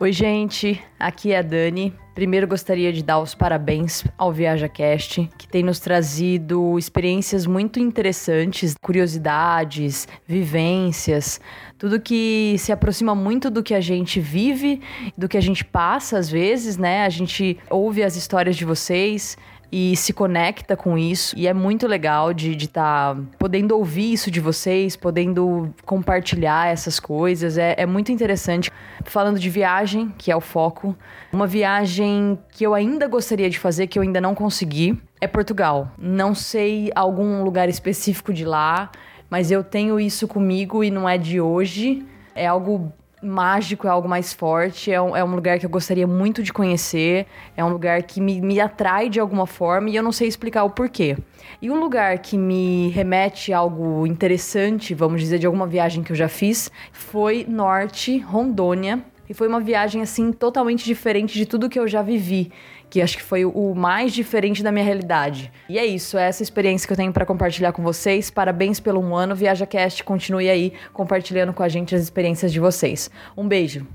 Oi, 0.04 0.12
gente, 0.12 0.84
aqui 1.00 1.32
é 1.32 1.38
a 1.38 1.42
Dani. 1.42 1.96
Primeiro 2.14 2.46
gostaria 2.46 2.92
de 2.92 3.02
dar 3.02 3.22
os 3.22 3.34
parabéns 3.34 4.04
ao 4.18 4.34
ViajaCast, 4.34 5.30
que 5.38 5.48
tem 5.48 5.64
nos 5.64 5.80
trazido 5.80 6.78
experiências 6.78 7.46
muito 7.46 7.80
interessantes, 7.80 8.76
curiosidades, 8.84 10.06
vivências, 10.28 11.40
tudo 11.78 12.02
que 12.02 12.58
se 12.60 12.74
aproxima 12.74 13.16
muito 13.16 13.50
do 13.50 13.64
que 13.64 13.74
a 13.74 13.80
gente 13.80 14.20
vive, 14.20 14.82
do 15.18 15.30
que 15.30 15.38
a 15.38 15.42
gente 15.42 15.64
passa 15.64 16.18
às 16.18 16.30
vezes, 16.30 16.76
né? 16.76 17.06
A 17.06 17.10
gente 17.10 17.58
ouve 17.70 18.04
as 18.04 18.18
histórias 18.18 18.58
de 18.58 18.66
vocês, 18.66 19.38
e 19.76 19.96
se 19.96 20.14
conecta 20.14 20.78
com 20.78 20.96
isso. 20.96 21.36
E 21.36 21.48
é 21.48 21.54
muito 21.54 21.88
legal 21.88 22.32
de 22.32 22.56
estar 22.56 23.18
podendo 23.40 23.76
ouvir 23.76 24.14
isso 24.14 24.30
de 24.30 24.40
vocês, 24.40 24.96
podendo 24.96 25.74
compartilhar 25.84 26.68
essas 26.68 27.00
coisas. 27.00 27.58
É, 27.58 27.74
é 27.76 27.86
muito 27.88 28.12
interessante. 28.12 28.70
Falando 29.04 29.40
de 29.40 29.50
viagem, 29.50 30.14
que 30.16 30.32
é 30.32 30.36
o 30.36 30.40
foco, 30.40 30.96
uma 31.32 31.48
viagem 31.48 32.38
que 32.52 32.64
eu 32.64 32.76
ainda 32.76 33.08
gostaria 33.08 33.50
de 33.50 33.58
fazer, 33.58 33.88
que 33.88 33.98
eu 33.98 34.04
ainda 34.04 34.22
não 34.22 34.36
consegui, 34.36 34.96
é 35.20 35.26
Portugal. 35.26 35.90
Não 35.98 36.36
sei 36.36 36.92
algum 36.94 37.44
lugar 37.44 37.68
específico 37.68 38.32
de 38.32 38.46
lá, 38.46 38.92
mas 39.28 39.50
eu 39.50 39.64
tenho 39.64 40.00
isso 40.00 40.28
comigo 40.28 40.84
e 40.84 40.92
não 40.92 41.10
é 41.10 41.18
de 41.18 41.42
hoje. 41.42 42.06
É 42.36 42.46
algo 42.46 42.94
mágico, 43.24 43.88
é 43.88 43.90
algo 43.90 44.08
mais 44.08 44.34
forte, 44.34 44.92
é 44.92 45.02
um, 45.02 45.16
é 45.16 45.24
um 45.24 45.34
lugar 45.34 45.58
que 45.60 45.66
eu 45.66 45.70
gostaria 45.70 46.06
muito 46.06 46.44
de 46.44 46.52
conhecer, 46.52 47.26
é 47.56 47.64
um 47.64 47.70
lugar 47.70 48.04
que 48.04 48.20
me, 48.20 48.42
me 48.42 48.60
atrai 48.60 49.10
de 49.10 49.20
alguma 49.20 49.48
forma 49.48 49.90
e 49.90 49.96
eu 49.96 50.04
não 50.04 50.12
sei 50.12 50.28
explicar 50.28 50.64
o 50.64 50.70
porquê. 50.70 51.18
E 51.62 51.72
um 51.72 51.80
lugar 51.80 52.18
que 52.20 52.38
me 52.38 52.90
remete 52.90 53.54
a 53.54 53.58
algo 53.60 54.06
interessante, 54.06 54.94
vamos 54.94 55.22
dizer, 55.22 55.40
de 55.40 55.46
alguma 55.46 55.66
viagem 55.66 56.04
que 56.04 56.12
eu 56.12 56.16
já 56.16 56.28
fiz, 56.28 56.70
foi 56.92 57.46
Norte, 57.48 58.18
Rondônia. 58.18 59.02
E 59.30 59.34
foi 59.34 59.48
uma 59.48 59.62
viagem, 59.62 60.02
assim, 60.02 60.34
totalmente 60.34 60.84
diferente 60.84 61.34
de 61.34 61.46
tudo 61.46 61.70
que 61.70 61.80
eu 61.80 61.88
já 61.88 62.02
vivi 62.02 62.52
que 62.94 63.02
acho 63.02 63.18
que 63.18 63.24
foi 63.24 63.44
o 63.44 63.74
mais 63.74 64.14
diferente 64.14 64.62
da 64.62 64.72
minha 64.72 64.86
realidade. 64.86 65.52
E 65.68 65.80
é 65.80 65.86
isso, 65.86 66.16
é 66.16 66.28
essa 66.28 66.44
experiência 66.44 66.86
que 66.86 66.94
eu 66.94 66.98
tenho 66.98 67.12
para 67.12 67.26
compartilhar 67.26 67.72
com 67.72 67.82
vocês. 67.82 68.30
Parabéns 68.30 68.80
pelo 68.80 69.00
um 69.00 69.16
ano, 69.16 69.36
ViajaCast, 69.36 70.04
continue 70.04 70.48
aí 70.48 70.74
compartilhando 70.94 71.52
com 71.54 71.64
a 71.64 71.68
gente 71.68 71.96
as 71.96 72.04
experiências 72.04 72.54
de 72.54 72.60
vocês. 72.60 73.10
Um 73.36 73.48
beijo. 73.48 73.88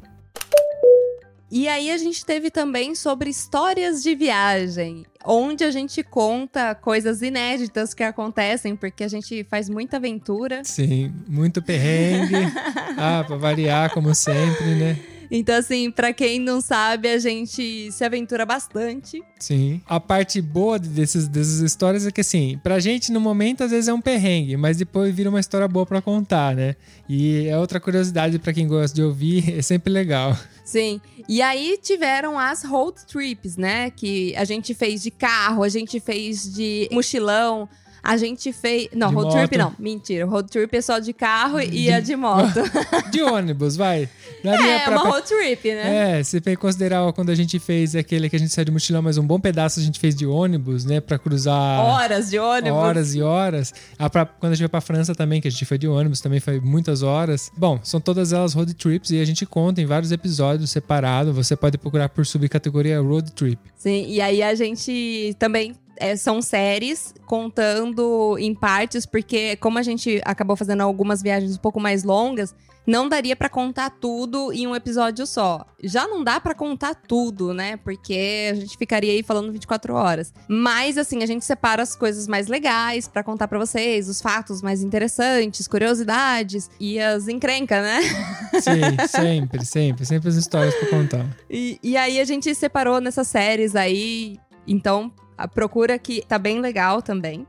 E 1.48 1.68
aí 1.68 1.92
a 1.92 1.96
gente 1.96 2.26
teve 2.26 2.50
também 2.50 2.96
sobre 2.96 3.30
histórias 3.30 4.02
de 4.02 4.16
viagem, 4.16 5.06
onde 5.24 5.62
a 5.62 5.70
gente 5.70 6.02
conta 6.02 6.74
coisas 6.74 7.22
inéditas 7.22 7.94
que 7.94 8.02
acontecem, 8.02 8.74
porque 8.74 9.04
a 9.04 9.08
gente 9.08 9.46
faz 9.48 9.68
muita 9.68 9.98
aventura. 9.98 10.64
Sim, 10.64 11.14
muito 11.28 11.62
perrengue. 11.62 12.34
ah, 12.98 13.22
pra 13.24 13.36
variar, 13.36 13.94
como 13.94 14.12
sempre, 14.12 14.74
né? 14.74 15.17
Então, 15.30 15.56
assim, 15.56 15.90
pra 15.90 16.12
quem 16.12 16.38
não 16.38 16.60
sabe, 16.60 17.08
a 17.08 17.18
gente 17.18 17.90
se 17.92 18.04
aventura 18.04 18.46
bastante. 18.46 19.22
Sim. 19.38 19.80
A 19.86 20.00
parte 20.00 20.40
boa 20.40 20.78
desses, 20.78 21.28
dessas 21.28 21.60
histórias 21.60 22.06
é 22.06 22.10
que, 22.10 22.20
assim, 22.20 22.58
pra 22.62 22.78
gente 22.80 23.12
no 23.12 23.20
momento 23.20 23.62
às 23.62 23.70
vezes 23.70 23.88
é 23.88 23.92
um 23.92 24.00
perrengue, 24.00 24.56
mas 24.56 24.78
depois 24.78 25.14
vira 25.14 25.28
uma 25.28 25.40
história 25.40 25.68
boa 25.68 25.84
pra 25.84 26.00
contar, 26.00 26.54
né? 26.54 26.76
E 27.08 27.46
é 27.46 27.58
outra 27.58 27.78
curiosidade 27.78 28.38
pra 28.38 28.52
quem 28.52 28.66
gosta 28.66 28.94
de 28.94 29.02
ouvir, 29.02 29.52
é 29.58 29.62
sempre 29.62 29.92
legal. 29.92 30.36
Sim. 30.64 31.00
E 31.28 31.40
aí 31.40 31.78
tiveram 31.82 32.38
as 32.38 32.64
road 32.64 33.06
trips, 33.06 33.56
né? 33.56 33.90
Que 33.90 34.34
a 34.36 34.44
gente 34.44 34.74
fez 34.74 35.02
de 35.02 35.10
carro, 35.10 35.62
a 35.62 35.68
gente 35.68 35.98
fez 36.00 36.52
de 36.52 36.88
mochilão. 36.92 37.68
A 38.08 38.16
gente 38.16 38.52
fez. 38.52 38.88
Não, 38.94 39.08
De 39.08 39.14
road 39.14 39.26
moto. 39.28 39.38
trip 39.38 39.58
não. 39.58 39.74
Mentira. 39.78 40.24
Road 40.26 40.48
trip 40.50 40.74
é 40.76 40.80
só 40.80 40.98
de 40.98 41.12
carro 41.12 41.60
e 41.60 41.92
a 41.92 42.00
de 42.00 42.16
moto. 42.16 42.60
De 43.12 43.22
ônibus, 43.22 43.76
vai. 43.76 44.08
Daria 44.42 44.66
é, 44.76 44.84
pra- 44.84 44.96
uma 45.02 45.10
road 45.10 45.26
trip, 45.26 45.68
né? 45.74 46.18
É, 46.18 46.22
se 46.22 46.40
considerar 46.56 47.12
quando 47.12 47.30
a 47.30 47.34
gente 47.34 47.58
fez 47.58 47.94
aquele 47.94 48.28
que 48.30 48.36
a 48.36 48.38
gente 48.38 48.52
saiu 48.52 48.64
de 48.66 48.70
mochilão, 48.70 49.02
mas 49.02 49.18
um 49.18 49.26
bom 49.26 49.38
pedaço 49.38 49.78
a 49.80 49.82
gente 49.82 49.98
fez 50.00 50.14
de 50.14 50.24
ônibus, 50.26 50.84
né? 50.84 51.00
Pra 51.00 51.18
cruzar 51.18 51.80
Horas 51.80 52.30
de 52.30 52.38
ônibus. 52.38 52.78
horas 52.78 53.14
e 53.14 53.22
horas. 53.22 53.74
Ah, 53.98 54.08
pra- 54.08 54.24
quando 54.26 54.52
a 54.52 54.54
gente 54.54 54.62
foi 54.64 54.68
pra 54.68 54.80
França 54.80 55.14
também, 55.14 55.40
que 55.40 55.48
a 55.48 55.50
gente 55.50 55.64
foi 55.64 55.76
de 55.78 55.86
ônibus, 55.88 56.20
também 56.20 56.40
foi 56.40 56.60
muitas 56.60 57.02
horas. 57.02 57.50
Bom, 57.56 57.78
são 57.82 58.00
todas 58.00 58.32
elas 58.32 58.54
road 58.54 58.72
trips 58.74 59.10
e 59.10 59.20
a 59.20 59.24
gente 59.24 59.44
conta 59.44 59.80
em 59.82 59.86
vários 59.86 60.12
episódios 60.12 60.70
separados. 60.70 61.34
Você 61.34 61.54
pode 61.56 61.76
procurar 61.78 62.08
por 62.08 62.24
subcategoria 62.26 63.00
road 63.00 63.32
trip. 63.32 63.58
Sim, 63.76 64.06
e 64.08 64.20
aí 64.20 64.42
a 64.42 64.54
gente 64.54 65.34
também. 65.38 65.74
É, 65.98 66.16
são 66.16 66.40
séries 66.40 67.14
contando 67.26 68.36
em 68.38 68.54
partes, 68.54 69.04
porque 69.04 69.56
como 69.56 69.78
a 69.78 69.82
gente 69.82 70.20
acabou 70.24 70.56
fazendo 70.56 70.82
algumas 70.82 71.22
viagens 71.22 71.56
um 71.56 71.60
pouco 71.60 71.78
mais 71.78 72.04
longas, 72.04 72.54
não 72.88 73.06
daria 73.06 73.36
pra 73.36 73.50
contar 73.50 73.90
tudo 73.90 74.50
em 74.50 74.66
um 74.66 74.74
episódio 74.74 75.26
só. 75.26 75.66
Já 75.84 76.08
não 76.08 76.24
dá 76.24 76.40
pra 76.40 76.54
contar 76.54 76.94
tudo, 76.94 77.52
né? 77.52 77.76
Porque 77.76 78.48
a 78.50 78.54
gente 78.54 78.78
ficaria 78.78 79.12
aí 79.12 79.22
falando 79.22 79.52
24 79.52 79.92
horas. 79.92 80.32
Mas 80.48 80.96
assim, 80.96 81.22
a 81.22 81.26
gente 81.26 81.44
separa 81.44 81.82
as 81.82 81.94
coisas 81.94 82.26
mais 82.26 82.48
legais 82.48 83.06
pra 83.06 83.22
contar 83.22 83.46
pra 83.46 83.58
vocês, 83.58 84.08
os 84.08 84.22
fatos 84.22 84.62
mais 84.62 84.82
interessantes, 84.82 85.68
curiosidades 85.68 86.70
e 86.80 86.98
as 86.98 87.28
encrencas, 87.28 87.82
né? 87.82 88.00
Sim, 88.58 89.06
sempre, 89.06 89.66
sempre. 89.66 90.06
Sempre 90.06 90.28
as 90.30 90.36
histórias 90.36 90.74
pra 90.74 90.88
contar. 90.88 91.26
E, 91.50 91.78
e 91.82 91.94
aí 91.94 92.18
a 92.18 92.24
gente 92.24 92.54
separou 92.54 93.02
nessas 93.02 93.28
séries 93.28 93.76
aí. 93.76 94.38
Então, 94.66 95.12
a 95.38 95.46
procura 95.46 95.96
que 95.98 96.22
tá 96.26 96.36
bem 96.36 96.60
legal 96.60 97.00
também. 97.00 97.46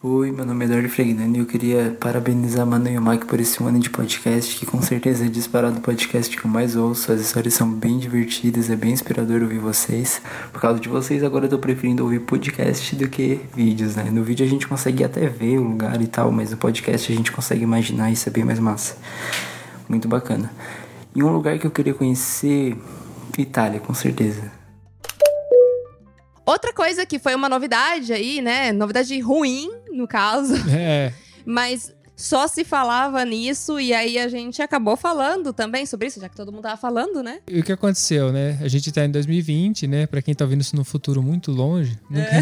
Oi, 0.00 0.30
meu 0.30 0.46
nome 0.46 0.64
é 0.64 0.68
Eduardo 0.68 0.88
Fregnani 0.88 1.38
e 1.38 1.40
eu 1.40 1.46
queria 1.46 1.96
parabenizar 1.98 2.62
a 2.62 2.64
Manu 2.64 2.88
e 2.88 2.96
o 2.96 3.02
Mike 3.02 3.26
por 3.26 3.40
esse 3.40 3.60
ano 3.60 3.80
de 3.80 3.90
podcast, 3.90 4.56
que 4.56 4.64
com 4.64 4.80
certeza 4.80 5.26
é 5.26 5.28
disparado 5.28 5.78
o 5.78 5.80
podcast 5.80 6.36
que 6.36 6.46
eu 6.46 6.48
mais 6.48 6.76
ouço. 6.76 7.10
As 7.10 7.20
histórias 7.20 7.54
são 7.54 7.68
bem 7.68 7.98
divertidas, 7.98 8.70
é 8.70 8.76
bem 8.76 8.92
inspirador 8.92 9.42
ouvir 9.42 9.58
vocês. 9.58 10.22
Por 10.52 10.60
causa 10.60 10.78
de 10.78 10.88
vocês, 10.88 11.24
agora 11.24 11.46
eu 11.46 11.50
tô 11.50 11.58
preferindo 11.58 12.04
ouvir 12.04 12.20
podcast 12.20 12.94
do 12.94 13.08
que 13.08 13.40
vídeos, 13.52 13.96
né? 13.96 14.04
No 14.04 14.22
vídeo 14.22 14.46
a 14.46 14.48
gente 14.48 14.68
consegue 14.68 15.02
até 15.02 15.26
ver 15.26 15.58
o 15.58 15.64
lugar 15.64 16.00
e 16.00 16.06
tal, 16.06 16.30
mas 16.30 16.52
no 16.52 16.56
podcast 16.56 17.12
a 17.12 17.16
gente 17.16 17.32
consegue 17.32 17.64
imaginar, 17.64 18.12
isso 18.12 18.28
é 18.28 18.32
bem 18.32 18.44
mais 18.44 18.60
massa. 18.60 18.96
Muito 19.88 20.06
bacana. 20.06 20.52
E 21.12 21.24
um 21.24 21.32
lugar 21.32 21.58
que 21.58 21.66
eu 21.66 21.72
queria 21.72 21.92
conhecer, 21.92 22.76
Itália, 23.36 23.80
com 23.80 23.92
certeza. 23.92 24.57
Outra 26.50 26.72
coisa 26.72 27.04
que 27.04 27.18
foi 27.18 27.34
uma 27.34 27.48
novidade 27.48 28.12
aí, 28.12 28.40
né? 28.40 28.72
Novidade 28.72 29.18
ruim, 29.20 29.70
no 29.92 30.06
caso, 30.08 30.54
É, 30.72 31.12
mas 31.44 31.92
só 32.16 32.48
se 32.48 32.64
falava 32.64 33.24
nisso 33.24 33.78
e 33.78 33.92
aí 33.94 34.18
a 34.18 34.26
gente 34.26 34.60
acabou 34.60 34.96
falando 34.96 35.52
também 35.52 35.86
sobre 35.86 36.08
isso, 36.08 36.20
já 36.20 36.28
que 36.28 36.34
todo 36.34 36.50
mundo 36.50 36.62
tava 36.62 36.76
falando, 36.76 37.22
né? 37.22 37.38
E 37.46 37.60
o 37.60 37.62
que 37.62 37.70
aconteceu, 37.70 38.32
né? 38.32 38.58
A 38.60 38.66
gente 38.66 38.90
tá 38.90 39.04
em 39.04 39.10
2020, 39.10 39.86
né? 39.86 40.04
Pra 40.06 40.20
quem 40.20 40.34
tá 40.34 40.44
ouvindo 40.44 40.60
isso 40.62 40.74
no 40.74 40.84
futuro 40.84 41.22
muito 41.22 41.52
longe. 41.52 41.96
nunca- 42.10 42.26
É. 42.28 42.40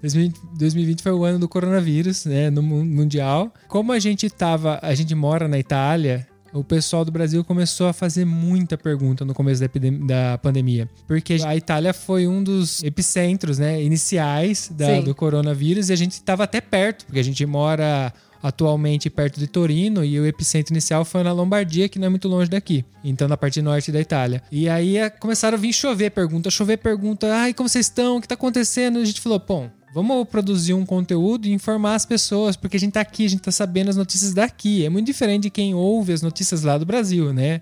2020 0.00 0.40
2020 0.56 1.02
foi 1.02 1.12
o 1.12 1.24
ano 1.24 1.38
do 1.38 1.46
coronavírus, 1.48 2.24
né? 2.24 2.48
No 2.48 2.62
mu- 2.62 2.84
mundial. 2.84 3.52
Como 3.68 3.92
a 3.92 3.98
gente 3.98 4.30
tava, 4.30 4.78
a 4.80 4.94
gente 4.94 5.14
mora 5.14 5.46
na 5.46 5.58
Itália, 5.58 6.26
o 6.52 6.62
pessoal 6.62 7.04
do 7.04 7.10
Brasil 7.10 7.42
começou 7.44 7.86
a 7.88 7.92
fazer 7.92 8.24
muita 8.24 8.76
pergunta 8.76 9.24
no 9.24 9.32
começo 9.34 9.60
da, 9.60 9.68
da 10.06 10.38
pandemia. 10.38 10.88
Porque 11.06 11.38
a 11.44 11.56
Itália 11.56 11.92
foi 11.94 12.26
um 12.28 12.42
dos 12.42 12.82
epicentros, 12.82 13.58
né? 13.58 13.82
Iniciais 13.82 14.70
da- 14.72 14.86
do 15.00 15.14
coronavírus 15.14 15.88
e 15.88 15.92
a 15.92 15.96
gente 15.96 16.22
tava 16.22 16.44
até 16.44 16.60
perto, 16.60 17.06
porque 17.06 17.18
a 17.20 17.24
gente 17.24 17.44
mora 17.46 18.12
atualmente 18.42 19.08
perto 19.08 19.38
de 19.38 19.46
Torino 19.46 20.04
e 20.04 20.18
o 20.18 20.26
epicentro 20.26 20.72
inicial 20.74 21.04
foi 21.04 21.22
na 21.22 21.32
Lombardia, 21.32 21.88
que 21.88 21.98
não 21.98 22.06
é 22.06 22.08
muito 22.10 22.26
longe 22.28 22.50
daqui. 22.50 22.84
Então, 23.04 23.28
na 23.28 23.36
parte 23.36 23.62
norte 23.62 23.92
da 23.92 24.00
Itália. 24.00 24.42
E 24.50 24.68
aí 24.68 24.96
eh, 24.96 25.08
começaram 25.08 25.56
a 25.56 25.60
vir 25.60 25.72
chover 25.72 26.10
pergunta, 26.10 26.50
chover 26.50 26.78
pergunta. 26.78 27.32
Ai, 27.32 27.54
como 27.54 27.68
vocês 27.68 27.86
estão? 27.86 28.16
O 28.16 28.20
que 28.20 28.26
tá 28.26 28.34
acontecendo? 28.34 28.98
E 28.98 29.02
a 29.02 29.04
gente 29.04 29.20
falou, 29.20 29.38
pô, 29.38 29.66
vamos 29.92 30.26
produzir 30.26 30.72
um 30.72 30.86
conteúdo 30.86 31.46
e 31.46 31.52
informar 31.52 31.94
as 31.94 32.06
pessoas, 32.06 32.56
porque 32.56 32.78
a 32.78 32.80
gente 32.80 32.92
tá 32.92 33.00
aqui, 33.02 33.26
a 33.26 33.28
gente 33.28 33.42
tá 33.42 33.52
sabendo 33.52 33.90
as 33.90 33.96
notícias 33.96 34.32
daqui. 34.32 34.84
É 34.84 34.88
muito 34.88 35.06
diferente 35.06 35.42
de 35.42 35.50
quem 35.50 35.74
ouve 35.74 36.12
as 36.12 36.22
notícias 36.22 36.62
lá 36.62 36.78
do 36.78 36.86
Brasil, 36.86 37.32
né? 37.32 37.60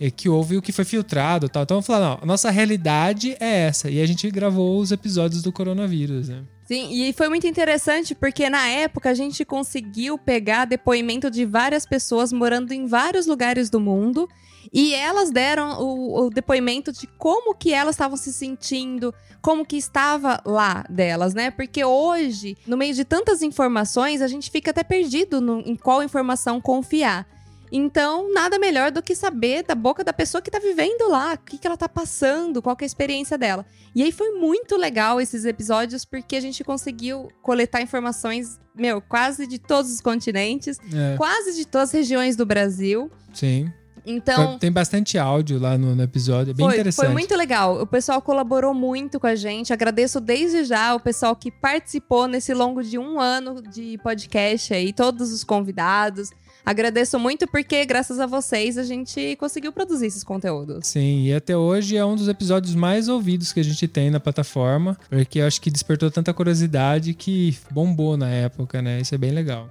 É 0.00 0.10
que 0.10 0.28
ouve 0.28 0.56
o 0.56 0.62
que 0.62 0.72
foi 0.72 0.84
filtrado 0.84 1.48
tal. 1.48 1.62
Então, 1.62 1.82
falar, 1.82 2.16
não, 2.16 2.18
a 2.22 2.26
nossa 2.26 2.50
realidade 2.50 3.36
é 3.38 3.66
essa. 3.66 3.90
E 3.90 4.00
a 4.00 4.06
gente 4.06 4.30
gravou 4.30 4.80
os 4.80 4.90
episódios 4.90 5.42
do 5.42 5.52
coronavírus, 5.52 6.28
né? 6.28 6.42
Sim, 6.66 6.90
e 6.92 7.12
foi 7.12 7.28
muito 7.28 7.46
interessante 7.46 8.14
porque 8.14 8.50
na 8.50 8.66
época 8.66 9.10
a 9.10 9.14
gente 9.14 9.44
conseguiu 9.44 10.18
pegar 10.18 10.64
depoimento 10.64 11.30
de 11.30 11.44
várias 11.44 11.86
pessoas 11.86 12.32
morando 12.32 12.72
em 12.72 12.86
vários 12.86 13.26
lugares 13.26 13.70
do 13.70 13.78
mundo 13.78 14.28
E 14.72 14.94
elas 14.94 15.30
deram 15.30 15.80
o, 15.80 16.26
o 16.26 16.30
depoimento 16.30 16.92
de 16.92 17.06
como 17.06 17.54
que 17.54 17.72
elas 17.72 17.94
estavam 17.94 18.16
se 18.16 18.32
sentindo, 18.32 19.14
como 19.40 19.64
que 19.64 19.76
estava 19.76 20.40
lá 20.44 20.84
delas, 20.88 21.34
né? 21.34 21.50
Porque 21.50 21.84
hoje, 21.84 22.56
no 22.66 22.76
meio 22.76 22.94
de 22.94 23.04
tantas 23.04 23.42
informações, 23.42 24.20
a 24.22 24.28
gente 24.28 24.50
fica 24.50 24.70
até 24.70 24.82
perdido 24.82 25.40
no, 25.40 25.60
em 25.60 25.76
qual 25.76 26.02
informação 26.02 26.60
confiar. 26.60 27.26
Então, 27.70 28.32
nada 28.32 28.58
melhor 28.60 28.92
do 28.92 29.02
que 29.02 29.14
saber 29.14 29.64
da 29.64 29.74
boca 29.74 30.04
da 30.04 30.12
pessoa 30.12 30.40
que 30.40 30.50
tá 30.50 30.58
vivendo 30.60 31.08
lá, 31.08 31.34
o 31.34 31.38
que, 31.38 31.58
que 31.58 31.66
ela 31.66 31.76
tá 31.76 31.88
passando, 31.88 32.62
qual 32.62 32.76
é 32.80 32.84
a 32.84 32.86
experiência 32.86 33.36
dela. 33.36 33.66
E 33.92 34.02
aí 34.04 34.12
foi 34.12 34.30
muito 34.32 34.76
legal 34.76 35.20
esses 35.20 35.44
episódios, 35.44 36.04
porque 36.04 36.36
a 36.36 36.40
gente 36.40 36.62
conseguiu 36.62 37.28
coletar 37.42 37.82
informações, 37.82 38.60
meu, 38.74 39.00
quase 39.02 39.48
de 39.48 39.58
todos 39.58 39.90
os 39.92 40.00
continentes, 40.00 40.78
É, 40.94 41.16
quase 41.16 41.56
de 41.56 41.66
todas 41.66 41.88
as 41.88 41.94
regiões 41.94 42.36
do 42.36 42.46
Brasil. 42.46 43.10
sim. 43.32 43.70
Então, 44.06 44.56
Tem 44.56 44.70
bastante 44.70 45.18
áudio 45.18 45.58
lá 45.58 45.76
no, 45.76 45.96
no 45.96 46.02
episódio, 46.02 46.52
é 46.52 46.54
bem 46.54 46.64
foi, 46.64 46.74
interessante. 46.76 47.04
foi 47.06 47.12
muito 47.12 47.34
legal. 47.34 47.82
O 47.82 47.86
pessoal 47.86 48.22
colaborou 48.22 48.72
muito 48.72 49.18
com 49.18 49.26
a 49.26 49.34
gente. 49.34 49.72
Agradeço 49.72 50.20
desde 50.20 50.64
já 50.64 50.94
o 50.94 51.00
pessoal 51.00 51.34
que 51.34 51.50
participou 51.50 52.28
nesse 52.28 52.54
longo 52.54 52.84
de 52.84 52.98
um 52.98 53.20
ano 53.20 53.60
de 53.60 53.98
podcast 53.98 54.72
aí, 54.72 54.92
todos 54.92 55.32
os 55.32 55.42
convidados. 55.42 56.30
Agradeço 56.64 57.16
muito 57.18 57.46
porque, 57.46 57.84
graças 57.84 58.18
a 58.18 58.26
vocês, 58.26 58.76
a 58.76 58.82
gente 58.82 59.36
conseguiu 59.36 59.72
produzir 59.72 60.06
esses 60.06 60.24
conteúdos. 60.24 60.86
Sim, 60.86 61.24
e 61.24 61.32
até 61.32 61.56
hoje 61.56 61.96
é 61.96 62.04
um 62.04 62.16
dos 62.16 62.28
episódios 62.28 62.74
mais 62.74 63.08
ouvidos 63.08 63.52
que 63.52 63.60
a 63.60 63.64
gente 63.64 63.86
tem 63.86 64.10
na 64.10 64.18
plataforma, 64.18 64.98
porque 65.08 65.38
eu 65.38 65.46
acho 65.46 65.60
que 65.60 65.70
despertou 65.70 66.10
tanta 66.10 66.34
curiosidade 66.34 67.14
que 67.14 67.56
bombou 67.70 68.16
na 68.16 68.28
época, 68.28 68.82
né? 68.82 69.00
Isso 69.00 69.14
é 69.14 69.18
bem 69.18 69.30
legal. 69.30 69.70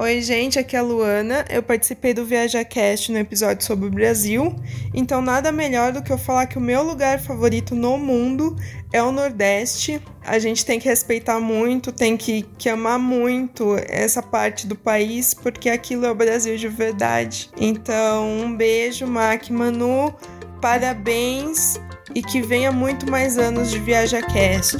Oi, 0.00 0.22
gente, 0.22 0.58
aqui 0.58 0.74
é 0.74 0.78
a 0.78 0.82
Luana. 0.82 1.44
Eu 1.50 1.62
participei 1.62 2.14
do 2.14 2.24
ViajaCast 2.24 3.12
no 3.12 3.18
episódio 3.18 3.62
sobre 3.62 3.86
o 3.86 3.90
Brasil. 3.90 4.56
Então, 4.94 5.20
nada 5.20 5.52
melhor 5.52 5.92
do 5.92 6.02
que 6.02 6.10
eu 6.10 6.16
falar 6.16 6.46
que 6.46 6.56
o 6.56 6.60
meu 6.60 6.82
lugar 6.82 7.20
favorito 7.20 7.74
no 7.74 7.98
mundo 7.98 8.56
é 8.90 9.02
o 9.02 9.12
Nordeste. 9.12 10.00
A 10.24 10.38
gente 10.38 10.64
tem 10.64 10.80
que 10.80 10.88
respeitar 10.88 11.38
muito, 11.38 11.92
tem 11.92 12.16
que, 12.16 12.46
que 12.56 12.70
amar 12.70 12.98
muito 12.98 13.76
essa 13.90 14.22
parte 14.22 14.66
do 14.66 14.74
país, 14.74 15.34
porque 15.34 15.68
aquilo 15.68 16.06
é 16.06 16.10
o 16.10 16.14
Brasil 16.14 16.56
de 16.56 16.68
verdade. 16.68 17.50
Então, 17.58 18.26
um 18.26 18.56
beijo, 18.56 19.06
Mac 19.06 19.50
Manu. 19.50 20.14
Parabéns 20.62 21.78
e 22.14 22.22
que 22.22 22.40
venha 22.40 22.72
muito 22.72 23.10
mais 23.10 23.36
anos 23.36 23.70
de 23.70 23.78
ViajaCast. 23.78 24.78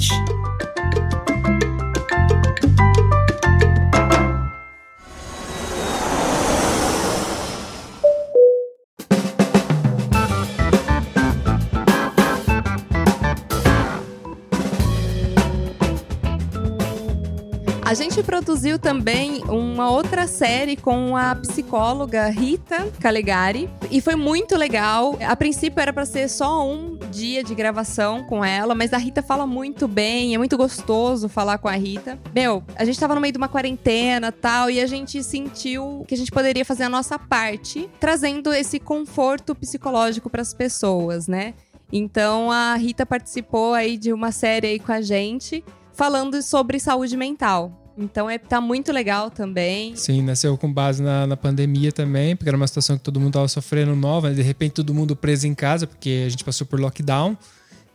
Gente 18.11 18.25
produziu 18.25 18.77
também 18.77 19.41
uma 19.45 19.89
outra 19.89 20.27
série 20.27 20.75
com 20.75 21.15
a 21.15 21.33
psicóloga 21.33 22.27
Rita 22.27 22.91
Calegari 22.99 23.69
e 23.89 24.01
foi 24.01 24.17
muito 24.17 24.57
legal. 24.57 25.17
A 25.25 25.33
princípio 25.33 25.79
era 25.79 25.93
para 25.93 26.05
ser 26.05 26.27
só 26.27 26.69
um 26.69 26.99
dia 27.09 27.41
de 27.41 27.55
gravação 27.55 28.25
com 28.25 28.43
ela, 28.43 28.75
mas 28.75 28.91
a 28.91 28.97
Rita 28.97 29.23
fala 29.23 29.47
muito 29.47 29.87
bem, 29.87 30.35
é 30.35 30.37
muito 30.37 30.57
gostoso 30.57 31.29
falar 31.29 31.57
com 31.59 31.69
a 31.69 31.71
Rita. 31.71 32.19
Meu, 32.35 32.61
a 32.75 32.83
gente 32.83 32.99
tava 32.99 33.15
no 33.15 33.21
meio 33.21 33.31
de 33.31 33.37
uma 33.37 33.47
quarentena, 33.47 34.29
tal, 34.29 34.69
e 34.69 34.81
a 34.81 34.87
gente 34.87 35.23
sentiu 35.23 36.03
que 36.05 36.13
a 36.13 36.17
gente 36.17 36.33
poderia 36.33 36.65
fazer 36.65 36.83
a 36.83 36.89
nossa 36.89 37.17
parte, 37.17 37.89
trazendo 37.97 38.51
esse 38.51 38.77
conforto 38.77 39.55
psicológico 39.55 40.29
para 40.29 40.41
as 40.41 40.53
pessoas, 40.53 41.29
né? 41.29 41.53
Então 41.89 42.51
a 42.51 42.75
Rita 42.75 43.05
participou 43.05 43.73
aí 43.73 43.95
de 43.95 44.11
uma 44.11 44.33
série 44.33 44.67
aí 44.67 44.79
com 44.79 44.91
a 44.91 44.99
gente 44.99 45.63
falando 45.93 46.41
sobre 46.41 46.77
saúde 46.77 47.15
mental. 47.15 47.80
Então 47.97 48.29
é, 48.29 48.37
tá 48.37 48.61
muito 48.61 48.91
legal 48.91 49.29
também. 49.29 49.95
Sim, 49.95 50.21
nasceu 50.21 50.57
com 50.57 50.71
base 50.71 51.03
na, 51.03 51.27
na 51.27 51.37
pandemia 51.37 51.91
também, 51.91 52.35
porque 52.35 52.49
era 52.49 52.57
uma 52.57 52.67
situação 52.67 52.97
que 52.97 53.03
todo 53.03 53.19
mundo 53.19 53.33
tava 53.33 53.47
sofrendo 53.47 53.95
nova, 53.95 54.29
né? 54.29 54.35
de 54.35 54.41
repente 54.41 54.73
todo 54.73 54.93
mundo 54.93 55.15
preso 55.15 55.47
em 55.47 55.53
casa, 55.53 55.85
porque 55.85 56.23
a 56.25 56.29
gente 56.29 56.43
passou 56.43 56.65
por 56.65 56.79
lockdown. 56.79 57.37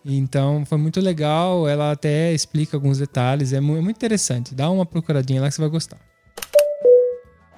Então 0.05 0.65
foi 0.65 0.79
muito 0.79 1.01
legal, 1.01 1.67
ela 1.67 1.91
até 1.91 2.33
explica 2.33 2.77
alguns 2.77 2.99
detalhes, 2.99 3.53
é 3.53 3.57
é 3.57 3.61
muito 3.61 3.91
interessante. 3.97 4.55
Dá 4.55 4.71
uma 4.71 4.87
procuradinha 4.87 5.41
lá 5.41 5.49
que 5.49 5.55
você 5.55 5.61
vai 5.61 5.71
gostar. 5.71 5.99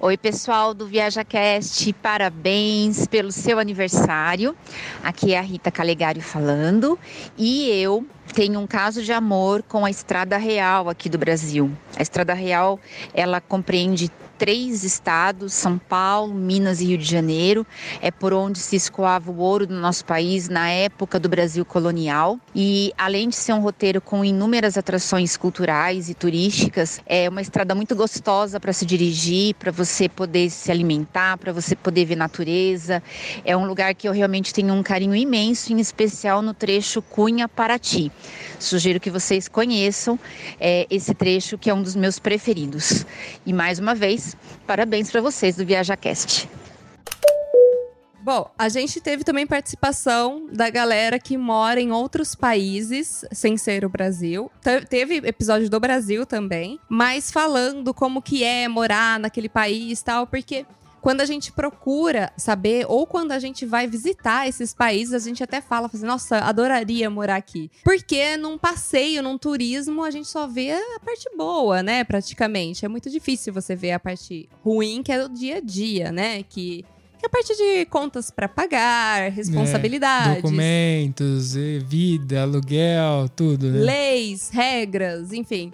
Oi, 0.01 0.15
pessoal 0.15 0.73
do 0.73 0.87
ViajaCast, 0.87 1.91
parabéns 2.01 3.05
pelo 3.05 3.33
seu 3.33 3.59
aniversário. 3.59 4.55
Aqui 5.03 5.33
é 5.33 5.37
a 5.37 5.41
Rita 5.41 5.69
Calegari 5.69 6.21
falando 6.21 6.97
e 7.37 7.69
eu 7.69 8.07
tenho 8.33 8.61
um 8.61 8.65
caso 8.65 9.03
de 9.03 9.11
amor 9.11 9.61
com 9.61 9.83
a 9.83 9.89
Estrada 9.89 10.37
Real 10.37 10.87
aqui 10.87 11.09
do 11.09 11.17
Brasil. 11.17 11.69
A 11.97 12.01
Estrada 12.01 12.33
Real, 12.33 12.79
ela 13.13 13.41
compreende 13.41 14.09
três 14.39 14.85
estados, 14.85 15.51
São 15.51 15.77
Paulo, 15.77 16.33
Minas 16.33 16.79
e 16.79 16.85
Rio 16.85 16.97
de 16.97 17.03
Janeiro. 17.03 17.67
É 18.01 18.09
por 18.09 18.31
onde 18.31 18.57
se 18.57 18.77
escoava 18.77 19.29
o 19.29 19.37
ouro 19.39 19.67
do 19.67 19.75
nosso 19.75 20.05
país 20.05 20.47
na 20.47 20.69
época 20.69 21.19
do 21.19 21.27
Brasil 21.27 21.65
colonial. 21.65 22.39
E 22.55 22.93
além 22.97 23.27
de 23.27 23.35
ser 23.35 23.51
um 23.51 23.59
roteiro 23.59 23.99
com 23.99 24.23
inúmeras 24.23 24.77
atrações 24.77 25.35
culturais 25.35 26.09
e 26.09 26.13
turísticas, 26.13 27.01
é 27.05 27.27
uma 27.27 27.41
estrada 27.41 27.75
muito 27.75 27.93
gostosa 27.97 28.61
para 28.61 28.71
se 28.71 28.85
dirigir, 28.85 29.55
para 29.55 29.73
você 29.73 30.07
poder 30.07 30.49
se 30.49 30.71
alimentar, 30.71 31.37
para 31.37 31.51
você 31.51 31.75
poder 31.75 32.05
ver 32.05 32.15
natureza. 32.15 33.03
É 33.43 33.57
um 33.57 33.65
lugar 33.65 33.93
que 33.93 34.07
eu 34.07 34.13
realmente 34.13 34.53
tenho 34.53 34.73
um 34.73 34.81
carinho 34.81 35.15
imenso, 35.15 35.73
em 35.73 35.79
especial 35.81 36.41
no 36.41 36.53
trecho 36.53 37.01
Cunha-Paraty. 37.01 38.09
Sugiro 38.57 39.01
que 39.01 39.11
vocês 39.11 39.49
conheçam 39.49 40.17
é, 40.61 40.87
esse 40.89 41.13
trecho 41.13 41.57
que 41.57 41.69
é 41.69 41.73
um 41.73 41.81
dos 41.81 41.95
meus 41.95 42.19
preferidos. 42.19 43.05
E 43.45 43.51
mais 43.51 43.79
uma 43.79 43.93
vez, 43.93 44.28
parabéns 44.67 45.11
para 45.11 45.21
vocês 45.21 45.55
do 45.55 45.65
ViajaCast. 45.65 46.49
Bom, 48.21 48.51
a 48.57 48.67
gente 48.69 48.99
teve 48.99 49.23
também 49.23 49.47
participação 49.47 50.47
da 50.51 50.69
galera 50.69 51.17
que 51.17 51.37
mora 51.37 51.79
em 51.79 51.91
outros 51.91 52.35
países, 52.35 53.25
sem 53.31 53.57
ser 53.57 53.85
o 53.85 53.89
Brasil. 53.89 54.51
Te- 54.61 54.85
teve 54.85 55.15
episódio 55.25 55.69
do 55.69 55.79
Brasil 55.79 56.25
também, 56.25 56.79
mas 56.89 57.31
falando 57.31 57.93
como 57.93 58.21
que 58.21 58.43
é 58.43 58.67
morar 58.67 59.19
naquele 59.19 59.49
país 59.49 60.01
e 60.01 60.03
tal, 60.03 60.27
porque 60.27 60.65
quando 61.01 61.21
a 61.21 61.25
gente 61.25 61.51
procura 61.51 62.31
saber, 62.37 62.85
ou 62.87 63.05
quando 63.05 63.31
a 63.31 63.39
gente 63.39 63.65
vai 63.65 63.87
visitar 63.87 64.47
esses 64.47 64.73
países, 64.73 65.13
a 65.13 65.19
gente 65.19 65.43
até 65.43 65.61
fala 65.61 65.89
assim, 65.91 66.05
nossa, 66.05 66.39
adoraria 66.39 67.09
morar 67.09 67.35
aqui. 67.37 67.71
Porque 67.83 68.37
num 68.37 68.57
passeio, 68.57 69.23
num 69.23 69.37
turismo, 69.37 70.03
a 70.03 70.11
gente 70.11 70.27
só 70.27 70.47
vê 70.47 70.71
a 70.71 70.99
parte 70.99 71.29
boa, 71.37 71.81
né, 71.81 72.03
praticamente. 72.03 72.85
É 72.85 72.87
muito 72.87 73.09
difícil 73.09 73.53
você 73.53 73.75
ver 73.75 73.91
a 73.91 73.99
parte 73.99 74.49
ruim, 74.63 75.01
que 75.03 75.11
é 75.11 75.23
o 75.23 75.29
dia 75.29 75.57
a 75.57 75.61
dia, 75.61 76.11
né, 76.11 76.43
que... 76.43 76.83
que 77.17 77.25
é 77.25 77.27
a 77.27 77.29
parte 77.29 77.55
de 77.55 77.85
contas 77.85 78.31
pra 78.31 78.47
pagar, 78.47 79.31
responsabilidades, 79.31 80.37
É, 80.37 80.41
documentos, 80.41 81.53
vida, 81.85 82.41
aluguel, 82.43 83.29
tudo, 83.35 83.69
né? 83.69 83.79
leis, 83.79 84.49
regras, 84.49 85.33
enfim. 85.33 85.71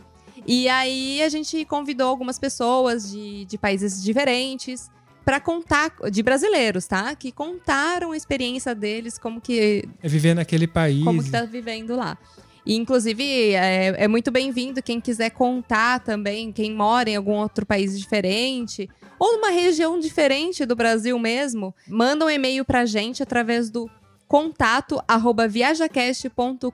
E 0.47 0.69
aí 0.69 1.23
a 1.23 1.29
gente 1.29 1.65
convidou 1.65 2.07
algumas 2.07 2.38
pessoas 2.38 3.11
de, 3.11 3.45
de 3.45 3.57
países 3.57 4.03
diferentes 4.03 4.89
pra 5.25 5.39
contar, 5.39 5.91
de 6.11 6.21
brasileiros, 6.21 6.85
tá? 6.85 7.15
Que 7.15 7.31
contaram 7.31 8.11
a 8.11 8.17
experiência 8.17 8.75
deles, 8.75 9.17
como 9.17 9.41
que 9.41 9.83
É 10.01 10.07
viver 10.07 10.35
naquele 10.35 10.67
país. 10.67 11.03
como 11.03 11.23
que 11.23 11.31
tá 11.31 11.43
vivendo 11.43 11.95
lá. 11.95 12.15
E, 12.63 12.75
inclusive, 12.75 13.53
é, 13.53 13.95
é 14.03 14.07
muito 14.07 14.31
bem-vindo 14.31 14.81
quem 14.81 15.01
quiser 15.01 15.31
contar 15.31 15.99
também, 15.99 16.51
quem 16.51 16.71
mora 16.73 17.09
em 17.09 17.15
algum 17.15 17.33
outro 17.33 17.65
país 17.65 17.99
diferente, 17.99 18.89
ou 19.19 19.33
numa 19.33 19.49
região 19.49 19.99
diferente 19.99 20.65
do 20.65 20.75
Brasil 20.75 21.17
mesmo, 21.19 21.73
manda 21.88 22.25
um 22.25 22.29
e-mail 22.29 22.63
pra 22.65 22.85
gente 22.85 23.21
através 23.21 23.69
do 23.69 23.89
contato 24.27 24.99
arroba 25.07 25.47
viajacast.com.br. 25.47 26.71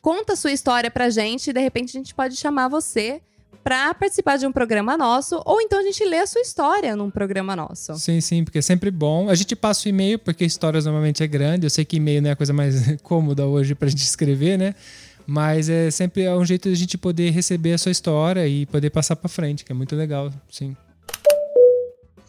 Conta 0.00 0.32
a 0.32 0.36
sua 0.36 0.52
história 0.52 0.90
pra 0.90 1.10
gente 1.10 1.50
e 1.50 1.52
de 1.52 1.60
repente 1.60 1.96
a 1.96 2.00
gente 2.00 2.14
pode 2.14 2.36
chamar 2.36 2.68
você 2.68 3.20
pra 3.62 3.92
participar 3.94 4.36
de 4.38 4.46
um 4.46 4.52
programa 4.52 4.96
nosso, 4.96 5.40
ou 5.44 5.60
então 5.60 5.78
a 5.78 5.82
gente 5.82 6.04
lê 6.04 6.18
a 6.18 6.26
sua 6.26 6.40
história 6.40 6.96
num 6.96 7.10
programa 7.10 7.54
nosso. 7.54 7.94
Sim, 7.98 8.20
sim, 8.20 8.44
porque 8.44 8.58
é 8.58 8.62
sempre 8.62 8.90
bom. 8.90 9.28
A 9.28 9.34
gente 9.34 9.54
passa 9.54 9.86
o 9.86 9.88
e-mail, 9.88 10.18
porque 10.18 10.44
histórias 10.44 10.84
normalmente 10.84 11.22
é 11.22 11.26
grande. 11.26 11.66
Eu 11.66 11.70
sei 11.70 11.84
que 11.84 11.96
e-mail 11.96 12.22
não 12.22 12.30
é 12.30 12.32
a 12.32 12.36
coisa 12.36 12.52
mais 12.52 12.96
cômoda 13.02 13.46
hoje 13.46 13.74
pra 13.74 13.88
gente 13.88 14.02
escrever, 14.02 14.58
né? 14.58 14.74
Mas 15.26 15.68
é 15.68 15.90
sempre 15.90 16.22
é 16.22 16.34
um 16.34 16.44
jeito 16.44 16.68
de 16.68 16.74
a 16.74 16.78
gente 16.78 16.96
poder 16.96 17.30
receber 17.30 17.74
a 17.74 17.78
sua 17.78 17.92
história 17.92 18.46
e 18.48 18.64
poder 18.64 18.88
passar 18.88 19.14
pra 19.14 19.28
frente, 19.28 19.64
que 19.64 19.70
é 19.70 19.74
muito 19.74 19.94
legal, 19.94 20.32
sim. 20.50 20.74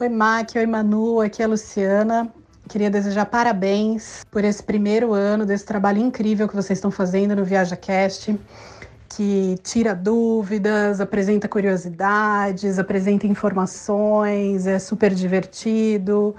Oi, 0.02 0.10
Mac, 0.10 0.52
oi, 0.56 0.65
Manu, 0.65 1.22
aqui 1.22 1.42
é 1.42 1.46
a 1.46 1.48
Luciana. 1.48 2.30
Queria 2.70 2.89
desejar 2.89 3.26
parabéns 3.26 4.24
por 4.30 4.44
esse 4.44 4.62
primeiro 4.62 5.13
ano 5.13 5.46
desse 5.46 5.65
trabalho 5.65 6.00
incrível 6.00 6.48
que 6.48 6.56
vocês 6.56 6.78
estão 6.78 6.92
fazendo 6.92 7.36
no 7.36 7.44
ViajaCast. 7.44 8.38
Que 9.10 9.58
tira 9.63 9.95
dúvidas, 9.95 11.02
apresenta 11.02 11.48
curiosidades, 11.48 12.78
apresenta 12.78 13.26
informações, 13.26 14.67
é 14.67 14.78
super 14.78 15.13
divertido 15.13 16.36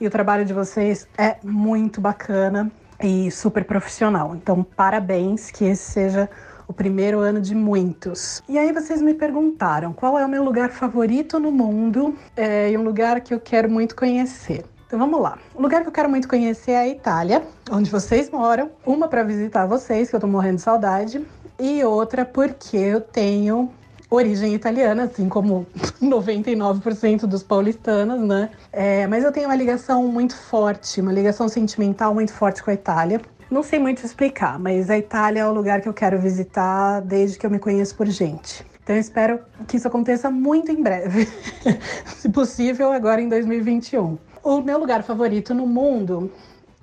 e 0.00 0.06
o 0.06 0.10
trabalho 0.10 0.44
de 0.44 0.52
vocês 0.52 1.06
é 1.18 1.36
muito 1.42 2.00
bacana 2.00 2.70
e 3.02 3.30
super 3.30 3.64
profissional. 3.64 4.34
Então, 4.36 4.62
parabéns, 4.62 5.50
que 5.50 5.64
esse 5.64 5.90
seja 5.90 6.30
o 6.66 6.72
primeiro 6.72 7.18
ano 7.18 7.40
de 7.40 7.54
muitos. 7.54 8.42
E 8.48 8.58
aí 8.58 8.72
vocês 8.72 9.02
me 9.02 9.14
perguntaram 9.14 9.92
qual 9.92 10.18
é 10.18 10.24
o 10.24 10.28
meu 10.28 10.44
lugar 10.44 10.70
favorito 10.70 11.38
no 11.38 11.50
mundo 11.50 12.16
é, 12.36 12.70
e 12.70 12.78
um 12.78 12.82
lugar 12.82 13.20
que 13.20 13.34
eu 13.34 13.40
quero 13.40 13.68
muito 13.68 13.94
conhecer. 13.94 14.64
Então 14.86 14.98
vamos 14.98 15.20
lá. 15.20 15.38
O 15.54 15.62
lugar 15.62 15.82
que 15.82 15.88
eu 15.88 15.92
quero 15.92 16.08
muito 16.08 16.28
conhecer 16.28 16.72
é 16.72 16.78
a 16.78 16.88
Itália, 16.88 17.42
onde 17.70 17.90
vocês 17.90 18.30
moram. 18.30 18.70
Uma 18.84 19.08
para 19.08 19.22
visitar 19.22 19.66
vocês, 19.66 20.10
que 20.10 20.16
eu 20.16 20.20
tô 20.20 20.26
morrendo 20.26 20.56
de 20.56 20.62
saudade, 20.62 21.24
e 21.58 21.84
outra 21.84 22.24
porque 22.24 22.76
eu 22.76 23.00
tenho 23.00 23.70
origem 24.10 24.54
italiana, 24.54 25.04
assim 25.04 25.28
como 25.28 25.66
99% 26.02 27.26
dos 27.26 27.42
paulistanos, 27.42 28.20
né? 28.20 28.50
É, 28.72 29.06
mas 29.06 29.24
eu 29.24 29.32
tenho 29.32 29.48
uma 29.48 29.56
ligação 29.56 30.06
muito 30.06 30.36
forte, 30.36 31.00
uma 31.00 31.12
ligação 31.12 31.48
sentimental 31.48 32.12
muito 32.14 32.32
forte 32.32 32.62
com 32.62 32.70
a 32.70 32.74
Itália. 32.74 33.20
Não 33.50 33.62
sei 33.62 33.78
muito 33.78 34.04
explicar, 34.04 34.58
mas 34.58 34.90
a 34.90 34.98
Itália 34.98 35.40
é 35.40 35.46
o 35.46 35.52
lugar 35.52 35.80
que 35.80 35.88
eu 35.88 35.94
quero 35.94 36.18
visitar 36.18 37.00
desde 37.00 37.38
que 37.38 37.46
eu 37.46 37.50
me 37.50 37.58
conheço 37.58 37.94
por 37.94 38.06
gente. 38.06 38.64
Então 38.82 38.96
eu 38.96 39.00
espero 39.00 39.40
que 39.68 39.76
isso 39.76 39.86
aconteça 39.86 40.30
muito 40.30 40.72
em 40.72 40.82
breve, 40.82 41.28
se 42.16 42.28
possível, 42.28 42.92
agora 42.92 43.20
em 43.20 43.28
2021. 43.28 44.18
O 44.42 44.60
meu 44.60 44.78
lugar 44.78 45.02
favorito 45.04 45.54
no 45.54 45.66
mundo, 45.66 46.32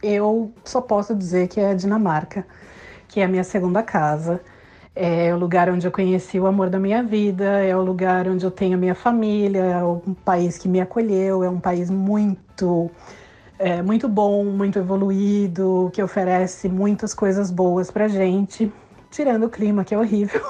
eu 0.02 0.52
só 0.64 0.80
posso 0.80 1.14
dizer 1.14 1.48
que 1.50 1.60
é 1.60 1.72
a 1.72 1.74
Dinamarca, 1.74 2.46
que 3.08 3.20
é 3.20 3.26
a 3.26 3.28
minha 3.28 3.44
segunda 3.44 3.84
casa. 3.84 4.40
É 4.96 5.34
o 5.34 5.38
lugar 5.38 5.70
onde 5.70 5.88
eu 5.88 5.92
conheci 5.92 6.40
o 6.40 6.48
amor 6.48 6.70
da 6.70 6.80
minha 6.80 7.02
vida, 7.04 7.46
é 7.64 7.76
o 7.76 7.82
lugar 7.82 8.28
onde 8.28 8.46
eu 8.46 8.52
tenho 8.52 8.76
a 8.76 8.78
minha 8.78 8.96
família, 8.96 9.64
é 9.64 9.84
um 9.84 10.14
país 10.14 10.58
que 10.58 10.68
me 10.68 10.82
acolheu, 10.82 11.44
é 11.44 11.50
um 11.50 11.60
país 11.60 11.90
muito 11.90 12.92
é, 13.60 13.82
muito 13.82 14.08
bom, 14.08 14.46
muito 14.46 14.80
evoluído, 14.80 15.90
que 15.94 16.02
oferece 16.02 16.70
muitas 16.70 17.14
coisas 17.14 17.52
boas 17.52 17.92
pra 17.92 18.08
gente, 18.08 18.72
tirando 19.12 19.46
o 19.46 19.50
clima 19.50 19.84
que 19.84 19.94
é 19.94 19.98
horrível. 19.98 20.42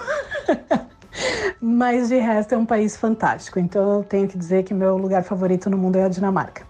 Mas 1.59 2.07
de 2.07 2.17
resto 2.17 2.53
é 2.53 2.57
um 2.57 2.65
país 2.65 2.95
fantástico. 2.95 3.59
Então 3.59 3.95
eu 3.95 4.03
tenho 4.03 4.27
que 4.27 4.37
dizer 4.37 4.63
que 4.63 4.73
meu 4.73 4.95
lugar 4.95 5.23
favorito 5.23 5.69
no 5.69 5.77
mundo 5.77 5.97
é 5.97 6.05
a 6.05 6.09
Dinamarca. 6.09 6.65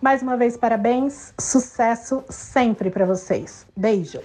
Mais 0.00 0.22
uma 0.22 0.36
vez, 0.36 0.56
parabéns, 0.56 1.32
sucesso 1.38 2.24
sempre 2.28 2.90
para 2.90 3.06
vocês. 3.06 3.66
Beijo. 3.76 4.20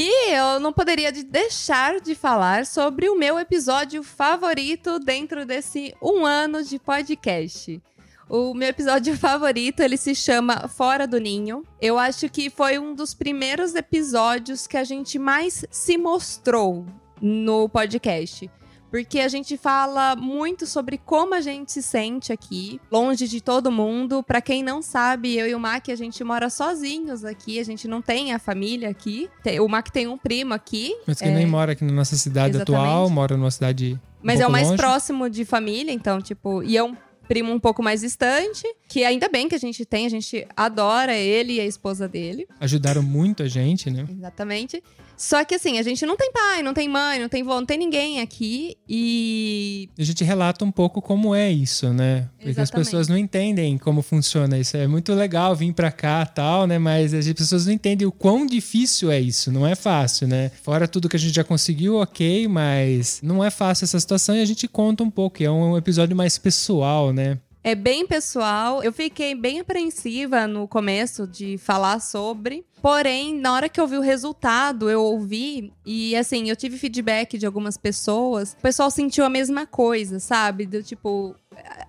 E 0.00 0.30
eu 0.30 0.60
não 0.60 0.72
poderia 0.72 1.10
deixar 1.10 2.00
de 2.00 2.14
falar 2.14 2.64
sobre 2.64 3.08
o 3.08 3.18
meu 3.18 3.36
episódio 3.36 4.04
favorito 4.04 5.00
dentro 5.00 5.44
desse 5.44 5.92
um 6.00 6.24
ano 6.24 6.62
de 6.62 6.78
podcast. 6.78 7.82
O 8.28 8.54
meu 8.54 8.68
episódio 8.68 9.16
favorito, 9.18 9.80
ele 9.80 9.96
se 9.96 10.14
chama 10.14 10.68
Fora 10.68 11.04
do 11.04 11.18
Ninho. 11.18 11.64
Eu 11.82 11.98
acho 11.98 12.28
que 12.28 12.48
foi 12.48 12.78
um 12.78 12.94
dos 12.94 13.12
primeiros 13.12 13.74
episódios 13.74 14.68
que 14.68 14.76
a 14.76 14.84
gente 14.84 15.18
mais 15.18 15.64
se 15.68 15.98
mostrou 15.98 16.86
no 17.20 17.68
podcast 17.68 18.48
porque 18.90 19.20
a 19.20 19.28
gente 19.28 19.56
fala 19.56 20.16
muito 20.16 20.66
sobre 20.66 20.98
como 20.98 21.34
a 21.34 21.40
gente 21.40 21.72
se 21.72 21.82
sente 21.82 22.32
aqui, 22.32 22.80
longe 22.90 23.28
de 23.28 23.40
todo 23.40 23.70
mundo. 23.70 24.22
Para 24.22 24.40
quem 24.40 24.62
não 24.62 24.80
sabe, 24.80 25.36
eu 25.36 25.46
e 25.46 25.54
o 25.54 25.60
Mac 25.60 25.88
a 25.88 25.96
gente 25.96 26.22
mora 26.24 26.50
sozinhos 26.50 27.24
aqui, 27.24 27.58
a 27.58 27.64
gente 27.64 27.86
não 27.86 28.00
tem 28.00 28.32
a 28.32 28.38
família 28.38 28.88
aqui. 28.88 29.28
O 29.60 29.68
Mac 29.68 29.88
tem 29.90 30.06
um 30.06 30.18
primo 30.18 30.54
aqui. 30.54 30.94
Mas 31.06 31.18
que 31.18 31.28
é... 31.28 31.34
nem 31.34 31.46
mora 31.46 31.72
aqui 31.72 31.84
na 31.84 31.92
nossa 31.92 32.16
cidade 32.16 32.56
Exatamente. 32.56 32.82
atual, 32.82 33.10
mora 33.10 33.36
numa 33.36 33.50
cidade 33.50 33.98
mas 34.22 34.40
um 34.40 34.42
é 34.42 34.46
o 34.46 34.50
mais 34.50 34.68
longe. 34.68 34.78
próximo 34.78 35.30
de 35.30 35.44
família, 35.44 35.92
então, 35.92 36.20
tipo, 36.20 36.62
e 36.62 36.76
é 36.76 36.82
um 36.82 36.96
primo 37.28 37.52
um 37.52 37.60
pouco 37.60 37.82
mais 37.82 38.00
distante, 38.00 38.64
que 38.88 39.04
ainda 39.04 39.28
bem 39.28 39.48
que 39.48 39.54
a 39.54 39.58
gente 39.58 39.84
tem, 39.84 40.06
a 40.06 40.08
gente 40.08 40.46
adora 40.56 41.14
ele 41.14 41.54
e 41.54 41.60
a 41.60 41.66
esposa 41.66 42.08
dele. 42.08 42.48
Ajudaram 42.58 43.02
muito 43.02 43.42
a 43.42 43.48
gente, 43.48 43.90
né? 43.90 44.06
Exatamente. 44.10 44.82
Só 45.18 45.44
que 45.44 45.56
assim, 45.56 45.78
a 45.78 45.82
gente 45.82 46.06
não 46.06 46.16
tem 46.16 46.30
pai, 46.32 46.62
não 46.62 46.72
tem 46.72 46.88
mãe, 46.88 47.18
não 47.18 47.28
tem 47.28 47.42
vó, 47.42 47.56
não 47.56 47.66
tem 47.66 47.76
ninguém 47.76 48.20
aqui 48.20 48.76
e. 48.88 49.90
A 49.98 50.04
gente 50.04 50.22
relata 50.22 50.64
um 50.64 50.70
pouco 50.70 51.02
como 51.02 51.34
é 51.34 51.50
isso, 51.50 51.92
né? 51.92 52.28
Porque 52.36 52.50
Exatamente. 52.50 52.62
as 52.62 52.70
pessoas 52.70 53.08
não 53.08 53.18
entendem 53.18 53.76
como 53.76 54.00
funciona 54.00 54.56
isso. 54.56 54.76
É 54.76 54.86
muito 54.86 55.12
legal 55.12 55.56
vir 55.56 55.72
pra 55.72 55.90
cá 55.90 56.24
tal, 56.24 56.68
né? 56.68 56.78
Mas 56.78 57.12
as 57.12 57.26
pessoas 57.32 57.66
não 57.66 57.72
entendem 57.72 58.06
o 58.06 58.12
quão 58.12 58.46
difícil 58.46 59.10
é 59.10 59.20
isso. 59.20 59.50
Não 59.50 59.66
é 59.66 59.74
fácil, 59.74 60.28
né? 60.28 60.52
Fora 60.62 60.86
tudo 60.86 61.08
que 61.08 61.16
a 61.16 61.18
gente 61.18 61.34
já 61.34 61.42
conseguiu, 61.42 61.96
ok, 61.96 62.46
mas 62.46 63.20
não 63.20 63.44
é 63.44 63.50
fácil 63.50 63.84
essa 63.84 63.98
situação 63.98 64.36
e 64.36 64.40
a 64.40 64.46
gente 64.46 64.68
conta 64.68 65.02
um 65.02 65.10
pouco. 65.10 65.42
É 65.42 65.50
um 65.50 65.76
episódio 65.76 66.14
mais 66.14 66.38
pessoal, 66.38 67.12
né? 67.12 67.38
É 67.62 67.74
bem 67.74 68.06
pessoal. 68.06 68.82
Eu 68.82 68.92
fiquei 68.92 69.34
bem 69.34 69.60
apreensiva 69.60 70.46
no 70.46 70.68
começo 70.68 71.26
de 71.26 71.58
falar 71.58 72.00
sobre. 72.00 72.64
Porém, 72.80 73.34
na 73.34 73.52
hora 73.52 73.68
que 73.68 73.80
eu 73.80 73.86
vi 73.86 73.96
o 73.96 74.00
resultado, 74.00 74.88
eu 74.88 75.02
ouvi 75.02 75.72
e 75.84 76.14
assim, 76.14 76.48
eu 76.48 76.54
tive 76.54 76.78
feedback 76.78 77.36
de 77.36 77.44
algumas 77.44 77.76
pessoas. 77.76 78.52
O 78.52 78.62
pessoal 78.62 78.90
sentiu 78.90 79.24
a 79.24 79.28
mesma 79.28 79.66
coisa, 79.66 80.20
sabe? 80.20 80.64
Do 80.64 80.82
tipo, 80.82 81.34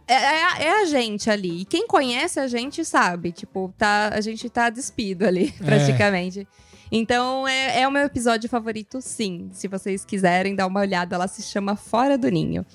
é, 0.08 0.14
é, 0.14 0.64
é, 0.66 0.82
a 0.82 0.86
gente 0.86 1.30
ali. 1.30 1.62
E 1.62 1.66
quem 1.66 1.88
conhece 1.88 2.40
a 2.40 2.48
gente 2.48 2.84
sabe. 2.84 3.32
Tipo, 3.32 3.74
tá, 3.78 4.10
a 4.12 4.22
gente 4.22 4.50
tá 4.50 4.70
despido 4.70 5.26
ali, 5.26 5.54
é. 5.62 5.64
praticamente. 5.64 6.48
Então, 6.92 7.48
é, 7.48 7.82
é 7.82 7.88
o 7.88 7.92
meu 7.92 8.02
episódio 8.02 8.50
favorito, 8.50 9.00
sim. 9.00 9.50
Se 9.54 9.68
vocês 9.68 10.04
quiserem 10.04 10.56
dar 10.56 10.66
uma 10.66 10.80
olhada, 10.80 11.16
ela 11.16 11.28
se 11.28 11.44
chama 11.44 11.76
Fora 11.76 12.18
do 12.18 12.28
Ninho. 12.30 12.66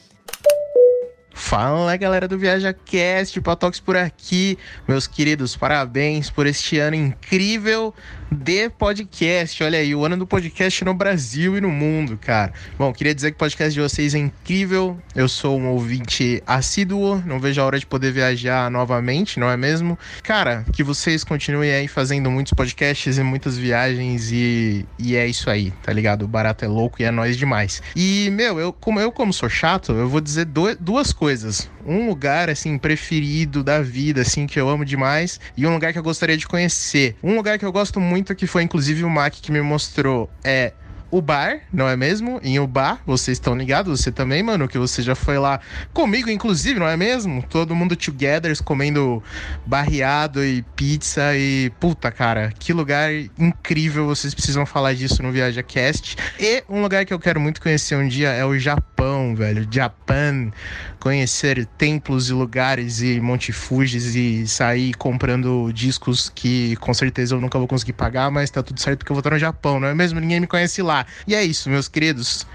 Fala 1.47 1.95
galera 1.99 2.27
do 2.27 2.39
Viaja 2.39 2.73
Cast, 2.73 3.39
Patox 3.43 3.79
por 3.79 3.99
aqui. 3.99 4.59
Meus 4.89 5.07
queridos, 5.07 5.55
parabéns 5.55 6.31
por 6.31 6.47
este 6.47 6.79
ano 6.79 6.97
incrível 6.97 7.95
de 8.35 8.69
podcast. 8.71 9.63
Olha 9.63 9.79
aí, 9.79 9.95
o 9.95 10.05
ano 10.05 10.17
do 10.17 10.27
podcast 10.27 10.85
no 10.85 10.93
Brasil 10.93 11.57
e 11.57 11.61
no 11.61 11.71
mundo, 11.71 12.19
cara. 12.21 12.53
Bom, 12.77 12.93
queria 12.93 13.15
dizer 13.15 13.31
que 13.31 13.37
o 13.37 13.39
podcast 13.39 13.73
de 13.73 13.81
vocês 13.81 14.15
é 14.15 14.19
incrível. 14.19 14.99
Eu 15.15 15.29
sou 15.29 15.59
um 15.59 15.69
ouvinte 15.69 16.43
assíduo, 16.47 17.23
não 17.25 17.39
vejo 17.39 17.61
a 17.61 17.65
hora 17.65 17.79
de 17.79 17.87
poder 17.87 18.13
viajar 18.13 18.71
novamente, 18.71 19.39
não 19.39 19.49
é 19.49 19.57
mesmo? 19.57 19.99
Cara, 20.23 20.65
que 20.73 20.83
vocês 20.83 21.23
continuem 21.23 21.73
aí 21.73 21.89
fazendo 21.89 22.31
muitos 22.31 22.53
podcasts 22.53 23.19
e 23.19 23.23
muitas 23.23 23.57
viagens 23.57 24.33
e, 24.33 24.85
e 24.99 25.15
é 25.17 25.27
isso 25.27 25.49
aí, 25.49 25.71
tá 25.83 25.93
ligado? 25.93 26.23
O 26.23 26.29
barato 26.29 26.65
é 26.65 26.69
louco 26.69 27.01
e 27.01 27.05
é 27.05 27.11
nós 27.11 27.37
demais. 27.37 27.83
E, 27.95 28.31
meu, 28.31 28.59
eu 28.59 28.73
como 28.73 28.99
eu 28.99 29.13
como 29.13 29.33
sou 29.33 29.49
chato, 29.49 29.93
eu 29.93 30.09
vou 30.09 30.21
dizer 30.21 30.47
do, 30.47 30.75
duas 30.77 31.13
coisas. 31.13 31.44
Um 31.85 32.09
lugar, 32.09 32.49
assim, 32.51 32.79
preferido 32.79 33.63
da 33.63 33.81
vida, 33.81 34.23
assim, 34.23 34.47
que 34.47 34.61
eu 34.61 34.69
amo 34.69 34.85
demais 34.85 35.41
e 35.57 35.67
um 35.67 35.73
lugar 35.73 35.93
que 35.93 35.99
eu 35.99 36.03
gostaria 36.03 36.37
de 36.37 36.47
conhecer. 36.47 37.17
Um 37.23 37.37
lugar 37.37 37.59
que 37.59 37.65
eu 37.65 37.73
gosto 37.73 38.01
muito, 38.01 38.35
que 38.35 38.47
foi 38.47 38.63
inclusive 38.63 39.05
o 39.05 39.11
Mac 39.11 39.35
que 39.35 39.53
me 39.53 39.61
mostrou, 39.61 40.31
é 40.43 40.73
o 41.17 41.23
bar, 41.23 41.61
não 41.73 41.89
é 41.89 41.97
mesmo? 41.97 42.41
Em 42.43 42.59
o 42.59 42.67
bar, 42.67 43.01
vocês 43.07 43.37
estão 43.37 43.55
ligados? 43.55 44.01
Você 44.01 44.11
também, 44.11 44.43
mano, 44.43 44.67
que 44.67 44.77
você 44.77 45.01
já 45.01 45.15
foi 45.15 45.39
lá 45.39 45.61
comigo, 45.93 46.29
inclusive, 46.29 46.81
não 46.81 46.89
é 46.89 46.97
mesmo? 46.97 47.41
Todo 47.49 47.73
mundo 47.73 47.95
together 47.95 48.53
comendo 48.65 49.23
barreado 49.65 50.45
e 50.45 50.63
pizza 50.75 51.37
e 51.37 51.71
puta, 51.79 52.11
cara, 52.11 52.53
que 52.59 52.73
lugar 52.73 53.13
incrível. 53.39 54.07
Vocês 54.07 54.35
precisam 54.35 54.67
falar 54.67 54.93
disso 54.95 55.23
no 55.23 55.31
Viaja 55.31 55.63
Cast. 55.63 56.17
E 56.41 56.65
um 56.69 56.83
lugar 56.83 57.05
que 57.05 57.15
eu 57.15 57.21
quero 57.21 57.41
muito 57.41 57.63
conhecer 57.63 57.95
um 57.95 58.09
dia 58.09 58.31
é 58.31 58.45
o 58.45 58.59
Japão, 58.59 59.37
velho. 59.37 59.69
Japão. 59.71 60.53
Conhecer 60.99 61.67
templos 61.77 62.31
e 62.31 62.33
lugares 62.33 63.03
e 63.03 63.21
Monte 63.21 63.53
Fujis 63.53 64.15
e 64.15 64.49
sair 64.49 64.95
comprando 64.95 65.71
discos 65.73 66.31
que 66.35 66.77
com 66.77 66.95
certeza 66.95 67.35
eu 67.35 67.41
nunca 67.41 67.59
vou 67.59 67.69
conseguir 67.69 67.93
pagar, 67.93 68.31
mas 68.31 68.51
tá 68.51 68.63
tudo 68.63 68.81
certo 68.81 69.01
porque 69.01 69.13
eu 69.13 69.15
vou 69.15 69.21
estar 69.21 69.31
no 69.31 69.39
Japão, 69.39 69.79
não 69.79 69.89
é 69.89 69.95
mesmo? 69.95 70.19
Ninguém 70.19 70.41
me 70.41 70.47
conhece 70.47 70.83
lá. 70.83 71.04
E 71.27 71.35
é 71.35 71.45
isso, 71.45 71.69
meus 71.69 71.89
queridos. 71.89 72.47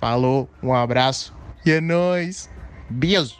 Falou, 0.00 0.48
um 0.62 0.74
abraço 0.74 1.34
e 1.64 1.70
é 1.70 1.80
nóis. 1.80 2.48
Beijo. 2.88 3.36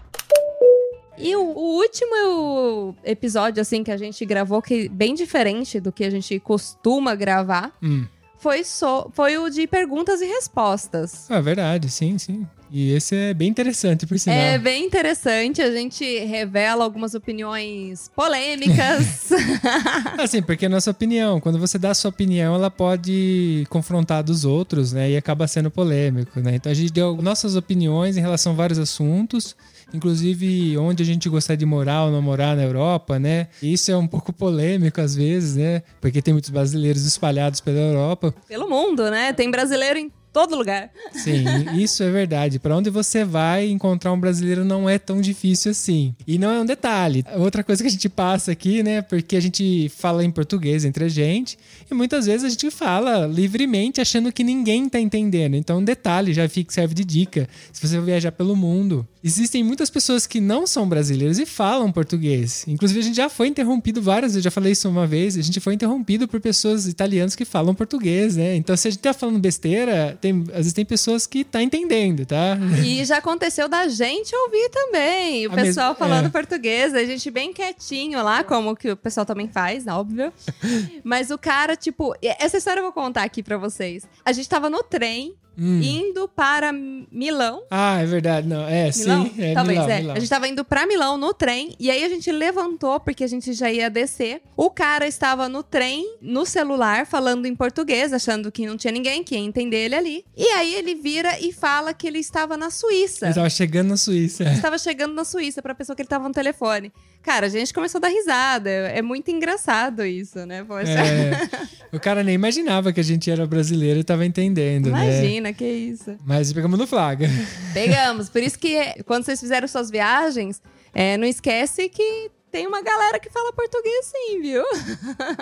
E 1.19 1.35
o, 1.35 1.41
o, 1.41 1.77
último 1.77 2.95
episódio, 3.03 3.61
assim, 3.63 3.83
que 3.83 3.91
a 3.91 3.97
gente 3.97 4.25
gravou, 4.27 4.61
que 4.61 4.87
é 4.87 4.89
bem 4.89 5.15
diferente 5.15 5.81
do 5.81 5.91
que 5.91 6.05
a 6.05 6.11
gente 6.11 6.39
costuma 6.39 7.15
gravar, 7.15 7.73
hum. 7.83 8.05
foi, 8.39 8.63
so, 8.65 9.11
foi 9.15 9.39
o 9.39 9.49
de 9.49 9.67
perguntas 9.67 10.21
e 10.21 10.27
respostas. 10.27 11.31
É 11.31 11.41
verdade, 11.41 11.91
sim, 11.91 12.19
sim. 12.19 12.47
E 12.71 12.93
esse 12.93 13.15
é 13.15 13.35
bem 13.35 13.49
interessante, 13.49 14.07
por 14.07 14.19
sinal. 14.19 14.39
É 14.39 14.59
bem 14.59 14.85
interessante. 14.85 15.63
A 15.63 15.71
gente 15.71 16.05
revela 16.25 16.85
algumas 16.85 17.15
opiniões 17.15 18.11
polêmicas. 18.15 19.31
assim, 20.19 20.43
porque 20.43 20.67
é 20.67 20.69
nossa 20.69 20.91
opinião. 20.91 21.41
Quando 21.41 21.59
você 21.59 21.79
dá 21.79 21.91
a 21.91 21.95
sua 21.95 22.11
opinião, 22.11 22.55
ela 22.55 22.71
pode 22.71 23.67
confrontar 23.69 24.23
dos 24.23 24.45
outros, 24.45 24.93
né? 24.93 25.11
E 25.11 25.17
acaba 25.17 25.47
sendo 25.47 25.71
polêmico, 25.71 26.41
né? 26.41 26.57
Então 26.57 26.71
a 26.71 26.75
gente 26.75 26.93
deu 26.93 27.17
nossas 27.17 27.57
opiniões 27.57 28.17
em 28.17 28.21
relação 28.21 28.53
a 28.53 28.57
vários 28.57 28.79
assuntos 28.79 29.57
inclusive 29.95 30.77
onde 30.79 31.03
a 31.03 31.07
gente 31.07 31.29
gostaria 31.29 31.59
de 31.59 31.67
morar 31.67 32.05
ou 32.05 32.11
não 32.11 32.21
morar 32.21 32.57
na 32.57 32.63
Europa, 32.63 33.19
né? 33.19 33.49
Isso 33.63 33.91
é 33.91 33.97
um 33.97 34.07
pouco 34.07 34.33
polêmico 34.33 35.01
às 35.01 35.15
vezes, 35.15 35.57
né? 35.57 35.83
Porque 36.01 36.21
tem 36.21 36.35
muitos 36.35 36.51
brasileiros 36.51 37.05
espalhados 37.07 37.61
pela 37.61 37.79
Europa. 37.79 38.35
Pelo 38.49 38.69
mundo, 38.69 39.11
né? 39.11 39.33
Tem 39.33 39.51
brasileiro 39.51 39.99
em 39.99 40.11
todo 40.37 40.55
lugar. 40.55 40.91
Sim, 41.13 41.47
isso 41.81 42.03
é 42.03 42.11
verdade. 42.11 42.59
Para 42.59 42.77
onde 42.77 42.91
você 42.91 43.25
vai, 43.25 43.71
encontrar 43.71 44.13
um 44.13 44.21
brasileiro 44.21 44.67
não 44.67 44.87
é 44.87 44.99
tão 44.99 45.19
difícil 45.19 45.71
assim. 45.71 46.15
E 46.27 46.39
não 46.39 46.51
é 46.51 46.61
um 46.61 46.67
detalhe. 46.67 47.25
Outra 47.39 47.65
coisa 47.65 47.83
que 47.83 47.89
a 47.89 47.91
gente 47.91 48.07
passa 48.11 48.53
aqui, 48.53 48.83
né? 48.83 49.01
Porque 49.01 49.35
a 49.35 49.41
gente 49.41 49.91
fala 49.97 50.23
em 50.23 50.31
português 50.31 50.85
entre 50.85 51.07
a 51.07 51.09
gente 51.09 51.59
e 51.91 51.95
muitas 51.95 52.27
vezes 52.27 52.45
a 52.45 52.51
gente 52.51 52.71
fala 52.71 53.27
livremente 53.27 53.99
achando 53.99 54.31
que 54.31 54.45
ninguém 54.45 54.91
tá 54.91 55.01
entendendo. 55.01 55.55
Então, 55.55 55.79
um 55.79 55.85
detalhe 55.85 56.35
já 56.35 56.47
fica 56.51 56.71
serve 56.71 56.95
de 56.95 57.03
dica. 57.03 57.49
Se 57.73 57.89
você 57.89 57.99
viajar 57.99 58.31
pelo 58.31 58.55
mundo, 58.55 59.09
existem 59.27 59.63
muitas 59.65 59.91
pessoas 59.91 60.27
que 60.27 60.41
não 60.41 60.67
são 60.67 60.89
brasileiras 60.89 61.39
e 61.39 61.45
falam 61.47 61.91
português. 61.91 62.65
Inclusive, 62.69 63.01
a 63.01 63.03
gente 63.03 63.17
já 63.17 63.29
foi 63.29 63.49
interrompido 63.49 64.01
várias 64.01 64.33
vezes, 64.33 64.37
eu 64.37 64.43
já 64.43 64.51
falei 64.51 64.73
isso 64.73 64.89
uma 64.89 65.07
vez, 65.07 65.37
a 65.37 65.43
gente 65.43 65.59
foi 65.61 65.75
interrompido 65.75 66.29
por 66.29 66.41
pessoas 66.41 66.87
italianas 66.87 67.35
que 67.35 67.45
falam 67.45 67.75
português, 67.75 68.37
né? 68.37 68.55
Então, 68.57 68.77
se 68.77 68.89
a 68.89 68.91
gente 68.91 69.01
tá 69.01 69.13
falando 69.13 69.39
besteira, 69.39 70.17
tem, 70.21 70.43
às 70.51 70.57
vezes 70.59 70.73
tem 70.73 70.85
pessoas 70.85 71.27
que 71.27 71.45
tá 71.45 71.63
entendendo, 71.63 72.25
tá? 72.25 72.57
E 72.85 73.05
já 73.05 73.19
aconteceu 73.19 73.69
da 73.69 73.89
gente 73.89 74.35
ouvir 74.35 74.69
também. 74.71 75.47
O 75.47 75.53
A 75.53 75.55
pessoal 75.55 75.91
mes- 75.91 75.99
falando 75.99 76.27
é. 76.27 76.31
português, 76.31 76.95
a 76.95 77.05
gente 77.05 77.31
bem 77.31 77.53
quietinho 77.53 78.23
lá, 78.23 78.45
como 78.45 78.77
que 78.77 78.91
o 78.91 78.97
pessoal 78.97 79.27
também 79.27 79.49
faz, 79.49 79.87
óbvio. 79.87 80.33
Mas 81.03 81.31
o 81.31 81.39
cara, 81.39 81.75
tipo, 81.77 82.15
essa 82.23 82.57
história 82.59 82.81
eu 82.81 82.85
vou 82.85 82.93
contar 82.93 83.23
aqui 83.25 83.43
pra 83.43 83.59
vocês. 83.59 84.05
A 84.25 84.33
gente 84.33 84.49
tava 84.49 84.71
no 84.71 84.83
trem. 84.83 85.35
Hum. 85.59 85.81
Indo 85.83 86.29
para 86.29 86.73
Milão. 86.73 87.63
Ah, 87.71 88.01
é 88.01 88.07
verdade. 88.07 88.47
Não, 88.47 88.67
é, 88.69 88.91
Milão? 88.91 89.25
sim. 89.25 89.33
É, 89.39 89.55
Talvez, 89.55 89.79
Milão, 89.79 89.91
é. 89.91 90.01
Milão. 90.01 90.17
A 90.17 90.19
gente 90.19 90.29
tava 90.29 90.49
indo 90.49 90.65
pra 90.65 90.87
Milão 90.87 91.17
no 91.17 91.33
trem, 91.33 91.75
e 91.79 91.91
aí 91.91 92.05
a 92.05 92.09
gente 92.09 92.31
levantou, 92.31 93.01
porque 93.01 93.25
a 93.25 93.27
gente 93.27 93.53
já 93.53 93.71
ia 93.71 93.89
descer. 93.89 94.43
O 94.57 94.71
cara 94.71 95.07
estava 95.07 95.49
no 95.49 95.63
trem, 95.63 96.17
no 96.21 96.45
celular, 96.45 97.07
falando 97.07 97.47
em 97.47 97.55
português, 97.55 98.13
achando 98.13 98.53
que 98.53 98.67
não 98.67 98.77
tinha 98.77 98.93
ninguém 98.93 99.25
que 99.25 99.35
ia 99.35 99.41
entender 99.41 99.87
ele 99.87 99.95
ali. 99.95 100.25
E 100.37 100.47
aí 100.49 100.75
ele 100.75 100.95
vira 100.95 101.39
e 101.41 101.53
fala 101.53 101.95
que 101.95 102.07
ele 102.07 102.19
estava 102.19 102.57
na 102.57 102.71
Suíça. 102.71 103.27
Ele 103.27 103.35
tava 103.35 103.51
chegando 103.51 103.89
na 103.89 103.97
Suíça. 103.97 104.45
Estava 104.45 104.79
chegando 104.79 105.15
na 105.15 105.25
Suíça 105.25 105.63
pra 105.63 105.75
pessoa 105.75 105.97
que 105.97 106.03
ele 106.03 106.09
tava 106.09 106.29
no 106.29 106.35
telefone. 106.35 106.93
Cara, 107.27 107.47
a 107.47 107.49
gente 107.49 107.75
começou 107.75 107.99
a 107.99 108.03
dar 108.03 108.09
risada. 108.09 108.71
É 108.71 109.03
muito 109.03 109.33
engraçado 109.33 110.05
isso, 110.05 110.47
né? 110.47 110.63
Poxa. 110.63 110.93
É, 110.93 111.49
o 111.93 111.99
cara 111.99 112.23
nem 112.23 112.37
imaginava 112.37 112.93
que 112.93 113.01
a 113.01 113.03
gente 113.03 113.29
era 113.29 113.45
brasileiro 113.45 113.99
e 113.99 114.05
tava 114.05 114.25
entendendo, 114.25 114.93
né? 114.93 115.21
Imagina, 115.21 115.53
que 115.53 115.65
isso. 115.65 116.17
Mas 116.25 116.53
pegamos 116.53 116.79
no 116.79 116.87
flaga. 116.87 117.27
Pegamos. 117.75 118.29
Por 118.29 118.41
isso 118.41 118.57
que 118.57 118.79
quando 119.03 119.25
vocês 119.25 119.41
fizeram 119.41 119.67
suas 119.67 119.91
viagens, 119.91 120.63
é, 120.95 121.17
não 121.17 121.27
esquece 121.27 121.89
que 121.89 122.31
tem 122.49 122.65
uma 122.65 122.81
galera 122.81 123.19
que 123.19 123.29
fala 123.29 123.53
português 123.53 124.07
sim, 124.07 124.41
viu? 124.41 124.63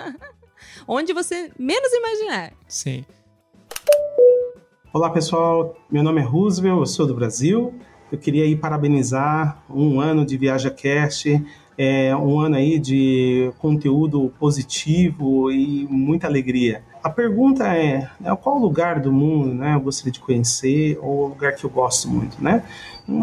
Onde 0.87 1.13
você 1.13 1.51
menos 1.59 1.93
imaginar. 1.93 2.53
Sim. 2.67 3.05
Olá 4.91 5.11
pessoal, 5.11 5.77
meu 5.91 6.01
nome 6.01 6.19
é 6.19 6.23
Roosevelt, 6.23 6.79
eu 6.79 6.85
sou 6.87 7.05
do 7.05 7.13
Brasil. 7.13 7.75
Eu 8.11 8.17
queria 8.17 8.43
aí 8.43 8.55
parabenizar 8.55 9.63
um 9.69 9.99
ano 9.99 10.25
de 10.25 10.35
Viaja 10.35 10.71
Cast, 10.71 11.43
é, 11.77 12.15
um 12.15 12.39
ano 12.39 12.55
aí 12.55 12.79
de 12.79 13.51
conteúdo 13.59 14.31
positivo 14.39 15.51
e 15.51 15.87
muita 15.89 16.27
alegria. 16.27 16.83
A 17.03 17.09
pergunta 17.09 17.67
é, 17.67 18.09
né, 18.19 18.35
qual 18.41 18.57
lugar 18.57 18.99
do 18.99 19.11
mundo 19.11 19.53
né, 19.53 19.75
eu 19.75 19.79
gostaria 19.79 20.11
de 20.11 20.19
conhecer 20.19 20.97
ou 21.01 21.27
lugar 21.27 21.53
que 21.53 21.63
eu 21.63 21.69
gosto 21.69 22.09
muito, 22.09 22.43
né? 22.43 22.63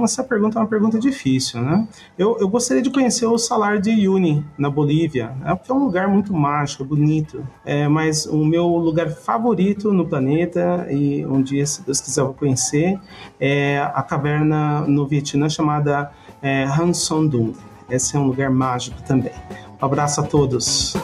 Essa 0.05 0.23
pergunta 0.23 0.57
é 0.57 0.63
uma 0.63 0.69
pergunta 0.69 0.97
difícil, 1.01 1.61
né? 1.61 1.89
Eu, 2.17 2.37
eu 2.39 2.49
gostaria 2.49 2.81
de 2.81 2.91
conhecer 2.91 3.27
o 3.27 3.37
Salar 3.37 3.81
de 3.81 3.91
Uyuni, 3.91 4.45
na 4.57 4.71
Bolívia, 4.71 5.35
né, 5.41 5.53
porque 5.57 5.73
é 5.73 5.75
um 5.75 5.85
lugar 5.85 6.07
muito 6.07 6.33
mágico, 6.33 6.85
bonito. 6.85 7.45
É, 7.65 7.89
mas 7.89 8.25
o 8.25 8.45
meu 8.45 8.69
lugar 8.69 9.11
favorito 9.11 9.93
no 9.93 10.07
planeta, 10.07 10.87
e 10.89 11.27
um 11.27 11.43
dia, 11.43 11.67
se 11.67 11.83
Deus 11.83 12.01
quiser, 12.01 12.21
eu 12.21 12.27
vou 12.27 12.35
conhecer, 12.35 13.01
é 13.41 13.81
a 13.81 14.03
caverna 14.05 14.83
no 14.83 15.09
Vietnã 15.09 15.49
chamada 15.49 16.13
é, 16.41 16.63
Han 16.63 16.93
Son 16.93 17.27
Doong. 17.27 17.72
Esse 17.93 18.17
é 18.17 18.19
um 18.19 18.27
lugar 18.27 18.51
mágico 18.51 19.03
também. 19.03 19.35
Um 19.81 19.85
abraço 19.85 20.23
a 20.23 20.25
todos. 20.25 20.95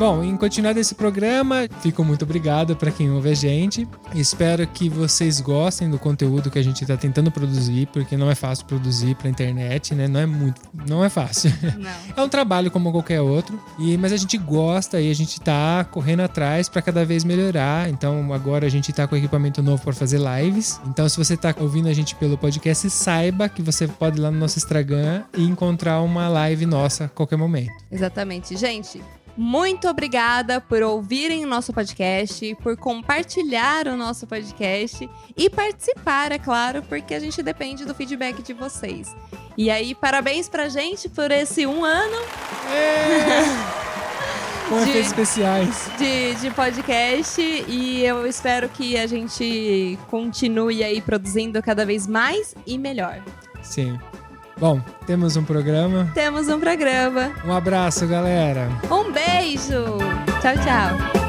Bom, 0.00 0.24
em 0.24 0.34
continuar 0.34 0.72
desse 0.72 0.94
programa, 0.94 1.68
fico 1.82 2.02
muito 2.02 2.22
obrigado 2.22 2.74
para 2.74 2.90
quem 2.90 3.10
ouve 3.10 3.28
a 3.28 3.34
gente. 3.34 3.86
Espero 4.14 4.66
que 4.66 4.88
vocês 4.88 5.42
gostem 5.42 5.90
do 5.90 5.98
conteúdo 5.98 6.50
que 6.50 6.58
a 6.58 6.62
gente 6.62 6.80
está 6.80 6.96
tentando 6.96 7.30
produzir, 7.30 7.86
porque 7.92 8.16
não 8.16 8.30
é 8.30 8.34
fácil 8.34 8.64
produzir 8.64 9.14
para 9.14 9.28
internet, 9.28 9.94
né? 9.94 10.08
Não 10.08 10.18
é 10.18 10.24
muito, 10.24 10.62
não 10.88 11.04
é 11.04 11.10
fácil. 11.10 11.52
Não. 11.78 11.90
É 12.16 12.22
um 12.22 12.28
trabalho 12.30 12.70
como 12.70 12.90
qualquer 12.90 13.20
outro, 13.20 13.60
e 13.78 13.96
mas 13.98 14.12
a 14.12 14.16
gente 14.16 14.38
gosta 14.38 15.00
e 15.00 15.10
a 15.10 15.14
gente 15.14 15.38
tá 15.38 15.84
correndo 15.84 16.20
atrás 16.20 16.66
para 16.66 16.80
cada 16.80 17.04
vez 17.04 17.22
melhorar. 17.22 17.90
Então 17.90 18.32
agora 18.32 18.66
a 18.66 18.70
gente 18.70 18.92
tá 18.94 19.06
com 19.06 19.16
equipamento 19.16 19.62
novo 19.62 19.82
para 19.82 19.92
fazer 19.92 20.18
lives. 20.18 20.80
Então 20.86 21.06
se 21.10 21.18
você 21.18 21.36
tá 21.36 21.54
ouvindo 21.58 21.88
a 21.88 21.92
gente 21.92 22.14
pelo 22.14 22.38
podcast, 22.38 22.88
saiba 22.88 23.50
que 23.50 23.60
você 23.60 23.86
pode 23.86 24.18
ir 24.18 24.22
lá 24.22 24.30
no 24.30 24.38
nosso 24.38 24.58
Instagram 24.58 25.24
e 25.36 25.44
encontrar 25.44 26.00
uma 26.00 26.26
live 26.26 26.64
nossa 26.64 27.04
a 27.04 27.08
qualquer 27.08 27.36
momento. 27.36 27.72
Exatamente. 27.92 28.56
Gente, 28.56 29.02
muito 29.36 29.88
obrigada 29.88 30.60
por 30.60 30.82
ouvirem 30.82 31.44
o 31.44 31.48
nosso 31.48 31.72
podcast, 31.72 32.54
por 32.62 32.76
compartilhar 32.76 33.86
o 33.86 33.96
nosso 33.96 34.26
podcast 34.26 35.08
e 35.36 35.48
participar, 35.50 36.32
é 36.32 36.38
claro, 36.38 36.82
porque 36.82 37.14
a 37.14 37.20
gente 37.20 37.42
depende 37.42 37.84
do 37.84 37.94
feedback 37.94 38.42
de 38.42 38.52
vocês. 38.52 39.14
E 39.56 39.70
aí, 39.70 39.94
parabéns 39.94 40.48
pra 40.48 40.68
gente 40.68 41.08
por 41.08 41.30
esse 41.30 41.66
um 41.66 41.84
ano. 41.84 42.16
De- 44.84 44.98
especiais. 44.98 45.90
de, 45.98 46.34
de 46.36 46.50
podcast 46.52 47.42
e 47.42 48.04
eu 48.04 48.24
espero 48.24 48.68
que 48.68 48.96
a 48.96 49.04
gente 49.04 49.98
continue 50.08 50.84
aí 50.84 51.00
produzindo 51.00 51.60
cada 51.60 51.84
vez 51.84 52.06
mais 52.06 52.54
e 52.64 52.78
melhor. 52.78 53.20
Sim. 53.62 53.98
Bom, 54.60 54.78
temos 55.06 55.36
um 55.36 55.42
programa. 55.42 56.10
Temos 56.12 56.46
um 56.48 56.60
programa. 56.60 57.32
Um 57.46 57.50
abraço, 57.50 58.06
galera. 58.06 58.68
Um 58.90 59.10
beijo! 59.10 59.96
Tchau, 60.42 60.54
tchau! 60.62 61.20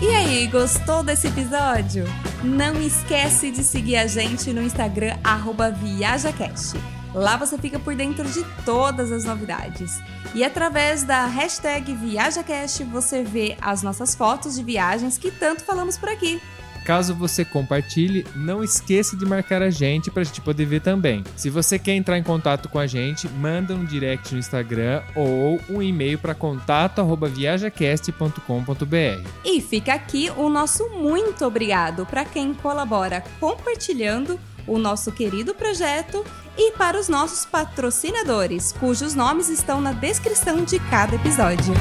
E 0.00 0.06
aí, 0.06 0.46
gostou 0.46 1.02
desse 1.02 1.26
episódio? 1.26 2.04
Não 2.44 2.80
esquece 2.80 3.50
de 3.50 3.64
seguir 3.64 3.96
a 3.96 4.06
gente 4.06 4.52
no 4.52 4.62
Instagram 4.62 5.16
arroba 5.24 5.72
ViajaCast. 5.72 6.76
Lá 7.14 7.36
você 7.36 7.56
fica 7.56 7.78
por 7.78 7.94
dentro 7.94 8.28
de 8.28 8.44
todas 8.64 9.12
as 9.12 9.24
novidades. 9.24 10.02
E 10.34 10.42
através 10.42 11.04
da 11.04 11.26
hashtag 11.26 11.94
ViajaCast 11.94 12.82
você 12.84 13.22
vê 13.22 13.56
as 13.60 13.82
nossas 13.82 14.14
fotos 14.14 14.56
de 14.56 14.64
viagens 14.64 15.16
que 15.16 15.30
tanto 15.30 15.64
falamos 15.64 15.96
por 15.96 16.08
aqui. 16.08 16.42
Caso 16.84 17.14
você 17.14 17.46
compartilhe, 17.46 18.26
não 18.36 18.62
esqueça 18.62 19.16
de 19.16 19.24
marcar 19.24 19.62
a 19.62 19.70
gente 19.70 20.10
pra 20.10 20.22
gente 20.22 20.42
poder 20.42 20.66
ver 20.66 20.82
também. 20.82 21.24
Se 21.34 21.48
você 21.48 21.78
quer 21.78 21.94
entrar 21.94 22.18
em 22.18 22.22
contato 22.22 22.68
com 22.68 22.78
a 22.78 22.86
gente, 22.86 23.26
manda 23.26 23.74
um 23.74 23.86
direct 23.86 24.34
no 24.34 24.38
Instagram 24.38 25.00
ou 25.14 25.58
um 25.70 25.80
e-mail 25.80 26.18
para 26.18 26.34
contato@viajacast.com.br. 26.34 29.28
E 29.44 29.62
fica 29.62 29.94
aqui 29.94 30.30
o 30.36 30.50
nosso 30.50 30.90
muito 30.90 31.46
obrigado 31.46 32.04
para 32.04 32.22
quem 32.24 32.52
colabora 32.52 33.24
compartilhando 33.40 34.38
o 34.66 34.78
nosso 34.78 35.12
querido 35.12 35.54
projeto 35.54 36.24
e 36.56 36.72
para 36.72 36.98
os 36.98 37.08
nossos 37.08 37.44
patrocinadores, 37.44 38.72
cujos 38.72 39.14
nomes 39.14 39.48
estão 39.48 39.80
na 39.80 39.92
descrição 39.92 40.64
de 40.64 40.78
cada 40.90 41.16
episódio. 41.16 41.74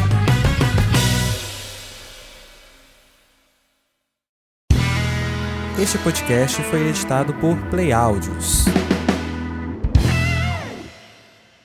Este 5.81 5.97
podcast 5.97 6.61
foi 6.63 6.87
editado 6.87 7.33
por 7.35 7.57
Play 7.69 7.91
Áudios. 7.91 8.65